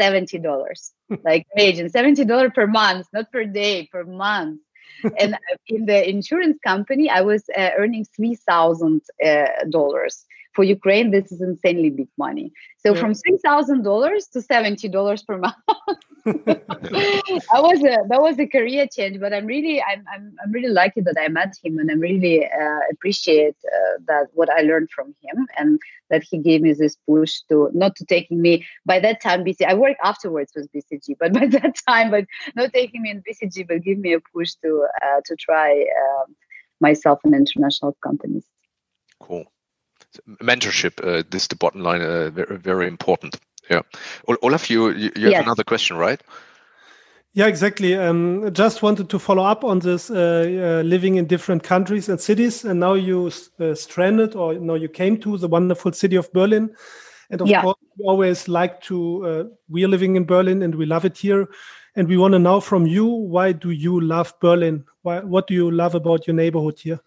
$70. 0.00 0.92
like 1.24 1.46
imagine 1.56 1.88
$70 1.88 2.54
per 2.54 2.66
month, 2.66 3.06
not 3.12 3.32
per 3.32 3.44
day, 3.44 3.88
per 3.90 4.04
month 4.04 4.60
and 5.18 5.36
in 5.66 5.86
the 5.86 6.08
insurance 6.08 6.58
company, 6.64 7.10
I 7.10 7.22
was 7.22 7.44
uh, 7.56 7.70
earning 7.76 8.04
three 8.16 8.36
thousand 8.36 9.02
uh, 9.24 9.46
dollars 9.70 10.24
for 10.54 10.64
Ukraine, 10.64 11.10
this 11.10 11.32
is 11.32 11.40
insanely 11.40 11.90
big 11.90 12.08
money. 12.18 12.52
So 12.78 12.94
yeah. 12.94 13.00
from 13.00 13.14
three 13.14 13.38
thousand 13.44 13.82
dollars 13.82 14.26
to 14.28 14.42
seventy 14.42 14.88
dollars 14.88 15.22
per 15.22 15.38
month. 15.38 15.56
that 16.24 17.42
was 17.52 17.80
a 17.80 18.08
that 18.08 18.22
was 18.22 18.38
a 18.38 18.46
career 18.46 18.86
change, 18.90 19.20
but 19.20 19.34
I'm 19.34 19.44
really 19.44 19.82
I'm 19.82 20.02
I'm, 20.10 20.34
I'm 20.42 20.52
really 20.52 20.70
lucky 20.70 21.02
that 21.02 21.16
I 21.20 21.28
met 21.28 21.54
him, 21.62 21.78
and 21.78 21.90
I'm 21.90 22.00
really 22.00 22.46
uh, 22.46 22.78
appreciate 22.90 23.56
uh, 23.66 23.98
that 24.06 24.28
what 24.32 24.48
I 24.48 24.62
learned 24.62 24.90
from 24.90 25.14
him, 25.20 25.46
and 25.58 25.78
that 26.08 26.22
he 26.22 26.38
gave 26.38 26.62
me 26.62 26.72
this 26.72 26.96
push 27.06 27.40
to 27.50 27.68
not 27.74 27.94
to 27.96 28.06
taking 28.06 28.40
me 28.40 28.66
by 28.86 29.00
that 29.00 29.20
time 29.20 29.44
BC. 29.44 29.66
I 29.66 29.74
worked 29.74 30.00
afterwards 30.02 30.52
with 30.56 30.72
BCG, 30.72 31.16
but 31.20 31.34
by 31.34 31.46
that 31.58 31.76
time, 31.86 32.10
but 32.10 32.24
not 32.56 32.72
taking 32.72 33.02
me 33.02 33.10
in 33.10 33.22
BCG, 33.22 33.68
but 33.68 33.82
give 33.82 33.98
me 33.98 34.14
a 34.14 34.20
push 34.20 34.54
to 34.62 34.86
uh, 35.02 35.20
to 35.26 35.36
try 35.36 35.72
um, 35.72 36.34
myself 36.80 37.20
in 37.24 37.34
international 37.34 37.98
companies. 38.02 38.46
Cool 39.20 39.44
mentorship 40.42 41.00
uh, 41.02 41.22
this 41.30 41.42
is 41.42 41.48
the 41.48 41.56
bottom 41.56 41.82
line 41.82 42.02
uh, 42.02 42.30
very, 42.30 42.58
very 42.58 42.86
important. 42.86 43.38
Yeah. 43.70 43.82
Olaf 44.42 44.70
you 44.70 44.90
you, 44.90 45.10
you 45.16 45.32
have 45.32 45.44
another 45.44 45.64
question 45.64 45.96
right? 45.96 46.20
Yeah 47.32 47.46
exactly. 47.46 47.96
Um, 47.96 48.52
just 48.52 48.82
wanted 48.82 49.08
to 49.08 49.18
follow 49.18 49.44
up 49.44 49.64
on 49.64 49.80
this 49.80 50.10
uh, 50.10 50.14
uh 50.16 50.82
living 50.82 51.16
in 51.16 51.26
different 51.26 51.62
countries 51.62 52.08
and 52.08 52.20
cities 52.20 52.64
and 52.64 52.78
now 52.78 52.94
you 52.94 53.30
uh, 53.60 53.74
stranded 53.74 54.34
or 54.34 54.52
you 54.54 54.60
now 54.60 54.74
you 54.74 54.88
came 54.88 55.18
to 55.20 55.38
the 55.38 55.48
wonderful 55.48 55.92
city 55.92 56.16
of 56.16 56.32
berlin. 56.32 56.70
And 57.30 57.40
of 57.40 57.48
yeah. 57.48 57.62
course 57.62 57.78
we 57.98 58.04
always 58.04 58.48
like 58.48 58.80
to 58.82 59.26
uh, 59.26 59.44
we 59.68 59.84
are 59.84 59.88
living 59.88 60.16
in 60.16 60.26
berlin 60.26 60.62
and 60.62 60.74
we 60.74 60.86
love 60.86 61.04
it 61.04 61.18
here. 61.18 61.48
And 61.96 62.08
we 62.08 62.16
want 62.16 62.32
to 62.32 62.40
know 62.40 62.60
from 62.60 62.86
you 62.86 63.06
why 63.06 63.52
do 63.52 63.70
you 63.70 64.00
love 64.00 64.34
berlin? 64.40 64.84
Why, 65.02 65.20
what 65.20 65.46
do 65.46 65.54
you 65.54 65.70
love 65.70 65.94
about 65.94 66.26
your 66.26 66.36
neighborhood 66.36 66.78
here 66.80 67.00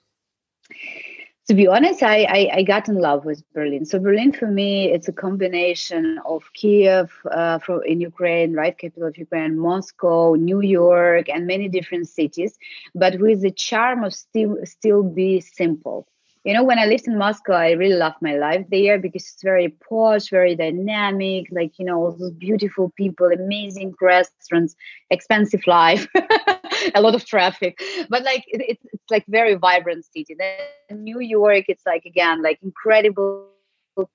to 1.48 1.54
be 1.54 1.66
honest, 1.66 2.04
I, 2.04 2.24
I, 2.24 2.50
I, 2.56 2.64
got 2.64 2.90
in 2.90 2.98
love 3.00 3.24
with 3.24 3.42
Berlin. 3.54 3.86
So 3.86 4.00
Berlin 4.00 4.34
for 4.34 4.48
me, 4.48 4.92
it's 4.92 5.08
a 5.08 5.14
combination 5.14 6.20
of 6.26 6.44
Kiev 6.54 7.12
uh, 7.32 7.60
from 7.60 7.84
in 7.86 8.02
Ukraine, 8.02 8.54
right, 8.54 8.78
capital 8.78 9.08
of 9.08 9.18
Ukraine, 9.18 9.58
Moscow, 9.58 10.34
New 10.36 10.62
York, 10.62 11.30
and 11.30 11.48
many 11.48 11.70
different 11.70 12.10
cities, 12.10 12.58
but 12.94 13.20
with 13.20 13.42
the 13.42 13.52
charm 13.52 14.04
of 14.04 14.14
still 14.14 14.58
still 14.66 15.04
be 15.04 15.40
simple 15.40 16.08
you 16.48 16.54
know, 16.54 16.64
when 16.64 16.80
I 16.80 16.86
lived 16.86 17.08
in 17.08 17.18
Moscow, 17.18 17.52
I 17.52 17.72
really 17.72 17.98
loved 17.98 18.22
my 18.22 18.38
life 18.38 18.66
there 18.72 18.98
because 18.98 19.24
it's 19.24 19.44
very 19.44 19.68
posh, 19.68 20.30
very 20.30 20.56
dynamic, 20.56 21.48
like, 21.52 21.78
you 21.78 21.84
know, 21.84 21.98
all 21.98 22.14
those 22.14 22.32
beautiful 22.32 22.90
people, 22.96 23.28
amazing 23.28 23.94
restaurants, 24.00 24.74
expensive 25.10 25.68
life, 25.68 26.08
a 26.95 27.02
lot 27.02 27.15
of 27.15 27.26
traffic. 27.26 27.80
But 28.10 28.23
like, 28.23 28.43
it, 28.47 28.78
it's, 28.84 28.84
like 29.10 29.26
very 29.28 29.56
vibrant 29.56 30.06
city. 30.06 30.36
Then 30.38 31.04
New 31.04 31.21
York, 31.21 31.65
it's 31.67 31.86
like, 31.86 32.06
again, 32.06 32.41
like 32.43 32.60
incredible 32.62 33.47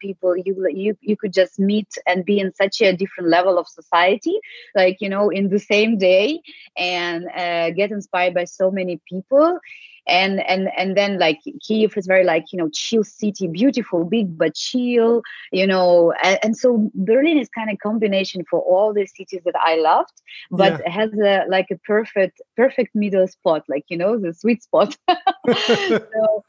people 0.00 0.36
you 0.36 0.54
you 0.70 0.96
you 1.00 1.16
could 1.16 1.32
just 1.32 1.58
meet 1.58 1.88
and 2.06 2.24
be 2.24 2.38
in 2.38 2.54
such 2.54 2.80
a 2.80 2.96
different 2.96 3.28
level 3.28 3.58
of 3.58 3.66
society 3.66 4.38
like 4.76 4.98
you 5.00 5.08
know 5.08 5.28
in 5.28 5.48
the 5.48 5.58
same 5.58 5.98
day 5.98 6.40
and 6.76 7.26
uh, 7.36 7.70
get 7.70 7.90
inspired 7.90 8.32
by 8.32 8.44
so 8.44 8.70
many 8.70 9.00
people 9.08 9.58
and 10.06 10.40
and 10.48 10.68
and 10.76 10.96
then 10.96 11.18
like 11.18 11.40
Kiev 11.60 11.96
is 11.96 12.06
very 12.06 12.24
like 12.24 12.52
you 12.52 12.58
know 12.58 12.68
chill 12.72 13.04
city, 13.04 13.46
beautiful, 13.48 14.04
big 14.04 14.36
but 14.36 14.54
chill, 14.54 15.22
you 15.52 15.66
know, 15.66 16.12
and, 16.22 16.38
and 16.42 16.56
so 16.56 16.90
Berlin 16.94 17.38
is 17.38 17.48
kind 17.48 17.70
of 17.70 17.78
combination 17.78 18.44
for 18.48 18.60
all 18.60 18.92
the 18.92 19.06
cities 19.06 19.42
that 19.44 19.54
I 19.58 19.76
loved, 19.76 20.22
but 20.50 20.80
yeah. 20.80 20.90
has 20.90 21.12
a 21.12 21.44
like 21.48 21.66
a 21.70 21.78
perfect 21.78 22.40
perfect 22.56 22.94
middle 22.94 23.28
spot, 23.28 23.64
like 23.68 23.84
you 23.88 23.96
know 23.96 24.18
the 24.18 24.34
sweet 24.34 24.62
spot. 24.62 24.96
so 25.46 26.44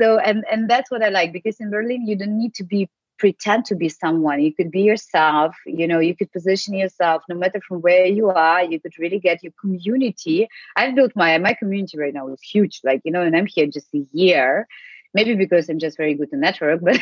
so 0.00 0.18
and 0.18 0.44
and 0.50 0.68
that's 0.68 0.90
what 0.90 1.02
I 1.02 1.08
like 1.08 1.32
because 1.32 1.60
in 1.60 1.70
Berlin 1.70 2.06
you 2.06 2.16
don't 2.16 2.38
need 2.38 2.54
to 2.54 2.64
be 2.64 2.88
pretend 3.18 3.64
to 3.66 3.74
be 3.74 3.88
someone. 3.88 4.40
You 4.42 4.54
could 4.54 4.70
be 4.70 4.82
yourself 4.82 5.54
you 5.66 5.86
know 5.86 5.98
you 5.98 6.14
could 6.14 6.32
position 6.32 6.74
yourself 6.74 7.22
no 7.28 7.36
matter 7.36 7.60
from 7.66 7.80
where 7.80 8.06
you 8.06 8.30
are 8.30 8.62
you 8.62 8.80
could 8.80 8.98
really 8.98 9.18
get 9.18 9.42
your 9.42 9.52
community. 9.60 10.48
I've 10.76 10.94
built 10.94 11.12
my 11.14 11.36
my 11.38 11.54
community 11.54 11.98
right 11.98 12.14
now 12.14 12.28
is 12.28 12.42
huge 12.42 12.80
like 12.84 13.00
you 13.04 13.12
know 13.12 13.22
and 13.22 13.36
i'm 13.36 13.46
here 13.46 13.66
just 13.66 13.94
a 13.94 14.04
year. 14.12 14.66
Maybe 15.14 15.34
because 15.34 15.70
I'm 15.70 15.78
just 15.78 15.96
very 15.96 16.12
good 16.12 16.28
to 16.30 16.36
network, 16.36 16.80
but 16.82 17.00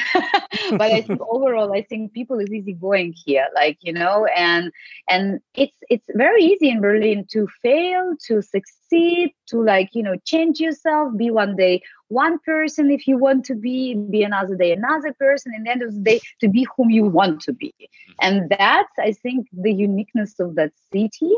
but 0.70 0.82
I 0.82 1.02
think 1.02 1.20
overall 1.28 1.72
I 1.72 1.82
think 1.82 2.12
people 2.12 2.38
is 2.38 2.52
easy 2.52 2.72
going 2.72 3.12
here, 3.12 3.48
like 3.56 3.78
you 3.80 3.92
know, 3.92 4.26
and 4.26 4.70
and 5.08 5.40
it's 5.54 5.76
it's 5.90 6.06
very 6.14 6.44
easy 6.44 6.68
in 6.68 6.80
Berlin 6.80 7.26
to 7.32 7.48
fail, 7.60 8.14
to 8.28 8.40
succeed, 8.40 9.32
to 9.48 9.60
like 9.60 9.90
you 9.94 10.04
know 10.04 10.14
change 10.24 10.60
yourself, 10.60 11.16
be 11.16 11.32
one 11.32 11.56
day 11.56 11.82
one 12.22 12.38
person 12.52 12.90
if 12.90 13.02
you 13.08 13.16
want 13.26 13.44
to 13.50 13.54
be, 13.66 13.94
be 13.94 14.22
another 14.22 14.56
day 14.62 14.72
another 14.72 15.12
person, 15.26 15.52
and 15.54 15.66
the 15.66 15.70
end 15.74 15.82
of 15.82 15.90
the 15.94 16.04
day 16.10 16.20
to 16.40 16.48
be 16.48 16.66
whom 16.76 16.88
you 16.98 17.04
want 17.04 17.40
to 17.46 17.52
be, 17.52 17.72
mm-hmm. 17.80 18.12
and 18.24 18.34
that's 18.50 18.94
I 18.98 19.12
think 19.12 19.40
the 19.66 19.74
uniqueness 19.88 20.32
of 20.44 20.54
that 20.58 20.72
city 20.92 21.34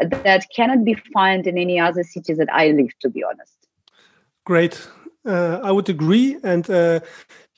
that 0.00 0.46
cannot 0.54 0.84
be 0.84 0.96
found 1.14 1.46
in 1.46 1.58
any 1.58 1.78
other 1.78 2.02
cities 2.02 2.38
that 2.38 2.52
I 2.52 2.68
live, 2.68 2.90
to 3.00 3.08
be 3.10 3.22
honest. 3.22 3.56
Great. 4.44 4.88
Uh, 5.26 5.60
I 5.62 5.70
would 5.70 5.88
agree. 5.88 6.38
And 6.42 6.68
uh, 6.70 7.00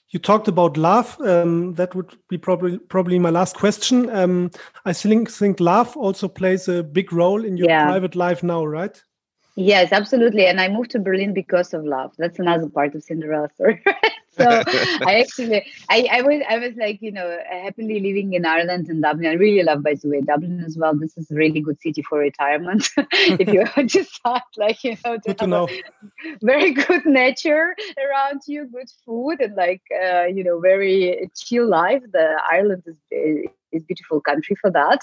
you 0.09 0.19
talked 0.19 0.49
about 0.49 0.77
love. 0.77 1.17
Um, 1.21 1.75
that 1.75 1.95
would 1.95 2.17
be 2.29 2.39
probably 2.39 2.79
probably 2.79 3.19
my 3.19 3.31
last 3.31 3.57
question. 3.57 4.11
Um, 4.11 4.51
I 4.85 4.93
think 4.93 5.31
think 5.31 5.61
love 5.61 5.97
also 5.97 6.29
plays 6.29 6.69
a 6.69 6.83
big 6.83 7.13
role 7.13 7.45
in 7.45 7.57
your 7.57 7.69
yeah. 7.69 7.85
private 7.85 8.17
life 8.17 8.43
now, 8.43 8.65
right? 8.65 9.03
Yes, 9.55 9.93
absolutely. 9.93 10.47
And 10.47 10.61
I 10.61 10.69
moved 10.69 10.93
to 10.93 10.99
Berlin 10.99 11.35
because 11.35 11.75
of 11.75 11.85
love. 11.85 12.13
That's 12.17 12.39
another 12.39 12.69
part 12.69 12.95
of 12.95 13.03
Cinderella 13.03 13.51
story. 13.55 13.83
so 14.31 14.63
I 15.07 15.21
actually, 15.21 15.67
I, 15.91 16.09
I 16.11 16.23
was, 16.23 16.43
I 16.49 16.57
was 16.59 16.75
like, 16.77 17.03
you 17.03 17.13
know, 17.13 17.39
happily 17.51 18.01
living 18.01 18.33
in 18.33 18.47
Ireland 18.47 18.89
and 18.89 19.03
Dublin. 19.03 19.27
I 19.27 19.35
really 19.35 19.63
love, 19.63 19.83
by 19.83 19.95
the 19.95 20.09
way, 20.09 20.23
Dublin 20.23 20.65
as 20.65 20.79
well. 20.79 20.95
This 20.97 21.19
is 21.19 21.31
a 21.31 21.35
really 21.35 21.61
good 21.61 21.79
city 21.81 22.01
for 22.01 22.19
retirement. 22.19 22.89
if 22.97 23.53
you 23.53 23.67
just 23.87 24.15
start, 24.15 24.43
like, 24.57 24.83
you 24.85 24.97
know, 25.05 25.19
to, 25.19 25.35
to 25.35 25.47
know. 25.47 25.69
very 26.41 26.73
good 26.73 27.05
nature 27.05 27.77
around 27.99 28.41
you, 28.47 28.65
good 28.67 28.89
food, 29.05 29.43
and 29.43 29.55
like, 29.55 29.83
uh, 30.03 30.25
you 30.25 30.45
know, 30.45 30.61
very 30.61 31.31
chill 31.37 31.69
life. 31.69 32.03
The 32.11 32.41
Ireland 32.51 32.85
is 32.87 32.97
this 33.73 33.83
beautiful 33.85 34.21
country 34.21 34.57
for 34.61 34.71
that. 34.71 35.01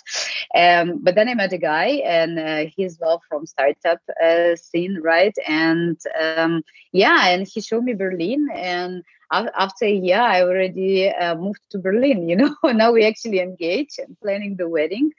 Um, 0.55 0.99
but 1.01 1.15
then 1.15 1.29
I 1.29 1.33
met 1.33 1.53
a 1.53 1.57
guy, 1.57 2.01
and 2.05 2.39
uh, 2.39 2.65
he's 2.75 2.97
well 2.99 3.21
from 3.27 3.45
startup 3.45 3.99
uh, 4.23 4.55
scene, 4.55 4.99
right? 5.01 5.35
And 5.47 5.97
um, 6.19 6.63
yeah, 6.91 7.29
and 7.29 7.47
he 7.47 7.61
showed 7.61 7.83
me 7.83 7.93
Berlin, 7.93 8.47
and 8.53 9.03
after 9.31 9.85
a 9.85 9.91
year, 9.91 10.19
I 10.19 10.41
already 10.41 11.09
uh, 11.09 11.35
moved 11.35 11.61
to 11.71 11.79
Berlin. 11.79 12.27
You 12.27 12.35
know, 12.63 12.71
now 12.71 12.91
we 12.91 13.05
actually 13.05 13.39
engage 13.39 13.97
and 13.97 14.17
planning 14.21 14.55
the 14.57 14.69
wedding. 14.69 15.11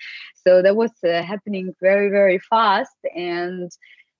So 0.46 0.62
that 0.62 0.76
was 0.76 0.92
uh, 1.04 1.22
happening 1.22 1.74
very, 1.80 2.08
very 2.10 2.38
fast, 2.38 2.96
and 3.14 3.70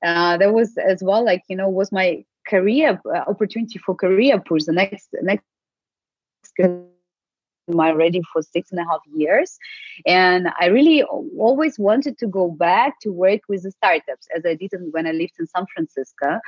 uh, 0.03 0.37
that 0.39 0.53
was 0.53 0.77
as 0.79 1.03
well 1.03 1.25
like 1.25 1.43
you 1.49 1.57
know 1.57 1.69
was 1.69 1.93
my 1.93 2.25
career 2.47 3.01
uh, 3.07 3.19
opportunity 3.29 3.79
for 3.79 3.95
career 3.95 4.41
push 4.41 4.65
the 4.65 4.73
next 4.73 5.09
next 5.23 5.45
my 7.69 7.91
ready 7.93 8.21
for 8.33 8.43
six 8.43 8.71
and 8.71 8.81
a 8.81 8.85
half 8.85 9.01
years. 9.15 9.59
And 10.07 10.49
i 10.61 10.67
really 10.67 11.03
always 11.03 11.79
wanted 11.79 12.19
to 12.19 12.27
go 12.27 12.51
back 12.51 13.01
to 13.01 13.13
work 13.13 13.41
with 13.49 13.63
the 13.63 13.71
startups 13.71 14.27
as 14.37 14.45
i 14.47 14.55
did 14.55 14.71
when 14.93 15.07
i 15.07 15.13
lived 15.13 15.35
in 15.39 15.47
san 15.47 15.67
francisco. 15.75 16.39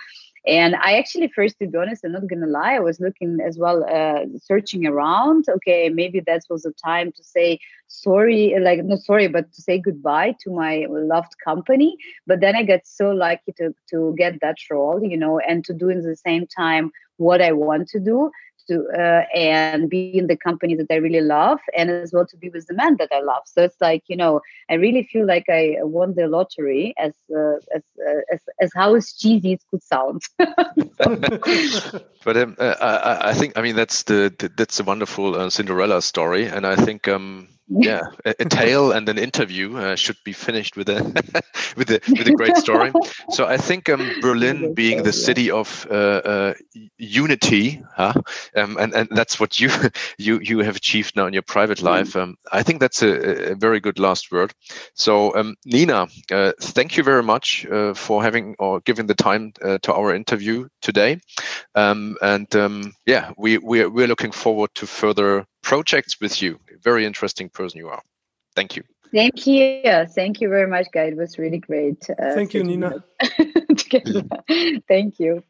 And 0.46 0.75
i 0.77 0.98
actually 0.98 1.29
first 1.29 1.59
to 1.59 1.66
be 1.68 1.79
honest 1.79 2.05
i'm 2.05 2.12
not 2.12 2.27
gonna 2.29 2.46
lie 2.46 2.75
i 2.75 2.81
was 2.81 3.01
looking 3.01 3.38
as 3.46 3.59
well 3.59 3.85
uh, 3.85 4.25
searching 4.38 4.87
around. 4.87 5.44
Okay 5.48 5.88
maybe 5.88 6.20
that 6.20 6.42
was 6.51 6.62
the 6.62 6.72
time 6.85 7.12
to 7.12 7.22
say 7.22 7.59
sorry 7.88 8.55
like 8.61 8.85
not 8.85 9.01
sorry 9.01 9.29
but 9.29 9.53
to 9.53 9.62
say 9.62 9.79
goodbye 9.79 10.35
to 10.42 10.51
my 10.51 10.87
loved 10.88 11.35
company. 11.44 11.96
But 12.27 12.40
then 12.40 12.57
i 12.57 12.62
got 12.62 12.81
so 12.85 13.11
lucky 13.11 13.53
to 13.59 13.75
to 13.90 14.14
get 14.16 14.40
that 14.40 14.57
role 14.70 15.03
you 15.03 15.16
know 15.16 15.38
and 15.38 15.64
to 15.64 15.75
do 15.75 15.88
in 15.88 16.01
the 16.03 16.16
same 16.16 16.46
time 16.46 16.90
what 17.18 17.42
i 17.42 17.53
want 17.53 17.88
to 17.88 18.01
do 18.01 18.31
to 18.68 18.87
uh, 18.96 19.22
and 19.35 19.88
be 19.88 20.16
in 20.16 20.27
the 20.27 20.37
company 20.37 20.75
that 20.77 20.87
I 20.90 20.96
really 20.96 21.20
love, 21.20 21.59
and 21.77 21.90
as 21.90 22.12
well 22.12 22.27
to 22.27 22.37
be 22.37 22.48
with 22.51 22.66
the 22.66 22.75
man 22.75 22.96
that 22.98 23.11
I 23.12 23.20
love. 23.20 23.42
So 23.46 23.62
it's 23.62 23.81
like 23.81 24.05
you 24.09 24.16
know, 24.16 24.40
I 24.70 24.75
really 24.75 25.09
feel 25.12 25.27
like 25.27 25.46
I 25.48 25.77
won 25.81 26.14
the 26.14 26.27
lottery, 26.27 26.94
as 26.98 27.12
uh, 27.35 27.57
as, 27.75 27.83
uh, 28.07 28.20
as 28.33 28.40
as 28.61 28.70
how 28.75 28.98
cheesy 29.01 29.53
it 29.53 29.62
could 29.70 29.83
sound. 29.83 30.22
but 30.38 32.37
um, 32.37 32.57
uh, 32.59 32.75
I, 32.81 33.31
I, 33.31 33.35
think 33.35 33.57
I 33.57 33.62
mean 33.62 33.77
that's 33.77 34.05
the, 34.05 34.35
the 34.38 34.51
that's 34.57 34.81
a 34.81 34.85
wonderful 34.85 35.37
uh, 35.37 35.51
Cinderella 35.51 36.03
story, 36.03 36.46
and 36.46 36.66
I 36.66 36.77
think 36.77 37.09
um, 37.09 37.48
yeah, 37.68 38.03
a, 38.25 38.35
a, 38.38 38.44
tale 38.44 38.92
and 38.92 39.09
an 39.09 39.18
interview 39.18 39.77
uh, 39.77 39.96
should 39.96 40.16
be 40.25 40.33
finished 40.33 40.77
with 40.77 40.88
a 40.88 41.03
with 41.77 41.90
a 41.90 42.01
with 42.09 42.27
a 42.27 42.35
great 42.35 42.57
story. 42.57 42.92
So 43.31 43.46
I 43.46 43.57
think 43.57 43.88
um, 43.88 44.20
Berlin, 44.20 44.75
being 44.75 45.03
the 45.03 45.12
city 45.12 45.51
of 45.51 45.87
uh, 45.90 45.94
uh, 45.94 46.55
unity, 46.98 47.83
huh? 47.94 48.14
um, 48.57 48.77
and 48.79 48.94
and 48.94 49.09
that's 49.12 49.38
what 49.38 49.61
you 49.61 49.70
you 50.18 50.40
you 50.40 50.59
have 50.61 50.77
achieved 50.77 51.16
now 51.16 51.27
in 51.27 51.33
your 51.33 51.42
private 51.42 51.79
mm. 51.79 51.85
life. 51.85 52.16
Um, 52.16 52.37
I 52.53 52.62
think 52.62 52.81
that's 52.81 53.03
a, 53.03 53.53
a, 53.53 53.55
very 53.55 53.81
good 53.81 53.98
last 53.98 54.33
word. 54.33 54.53
So 54.94 55.35
um, 55.37 55.57
Nina, 55.64 56.09
uh, 56.31 56.53
thank 56.61 56.96
you 56.96 57.03
very 57.03 57.22
much 57.22 57.66
uh, 57.66 57.94
for 57.94 58.22
having 58.22 58.57
or 58.59 58.81
giving 58.81 59.07
the 59.07 59.14
time 59.14 59.53
uh, 59.62 59.79
to 59.83 59.94
our 59.94 60.14
interview 60.14 60.68
today. 60.81 61.20
Um, 61.75 62.16
and 62.20 62.55
um, 62.57 62.92
yeah, 63.07 63.33
we 63.38 63.59
we're, 63.59 63.88
we're 63.88 64.09
looking 64.09 64.33
forward 64.33 64.70
to 64.75 64.87
further 64.87 65.46
projects 65.62 66.20
with 66.20 66.42
you. 66.42 66.61
Very 66.83 67.07
interesting 67.07 67.48
person 67.48 67.79
you 67.79 67.88
are. 67.88 68.03
Thank 68.55 68.77
you. 68.77 68.83
Thank 69.12 69.46
you. 69.46 70.07
Thank 70.14 70.40
you 70.40 70.48
very 70.48 70.68
much, 70.68 70.87
guy. 70.92 71.05
It 71.05 71.16
was 71.16 71.38
really 71.38 71.59
great. 71.59 72.09
Uh, 72.11 72.35
Thank 72.35 72.55
you, 72.55 72.64
Nina. 72.64 73.05
Thank 74.88 75.20
you. 75.20 75.42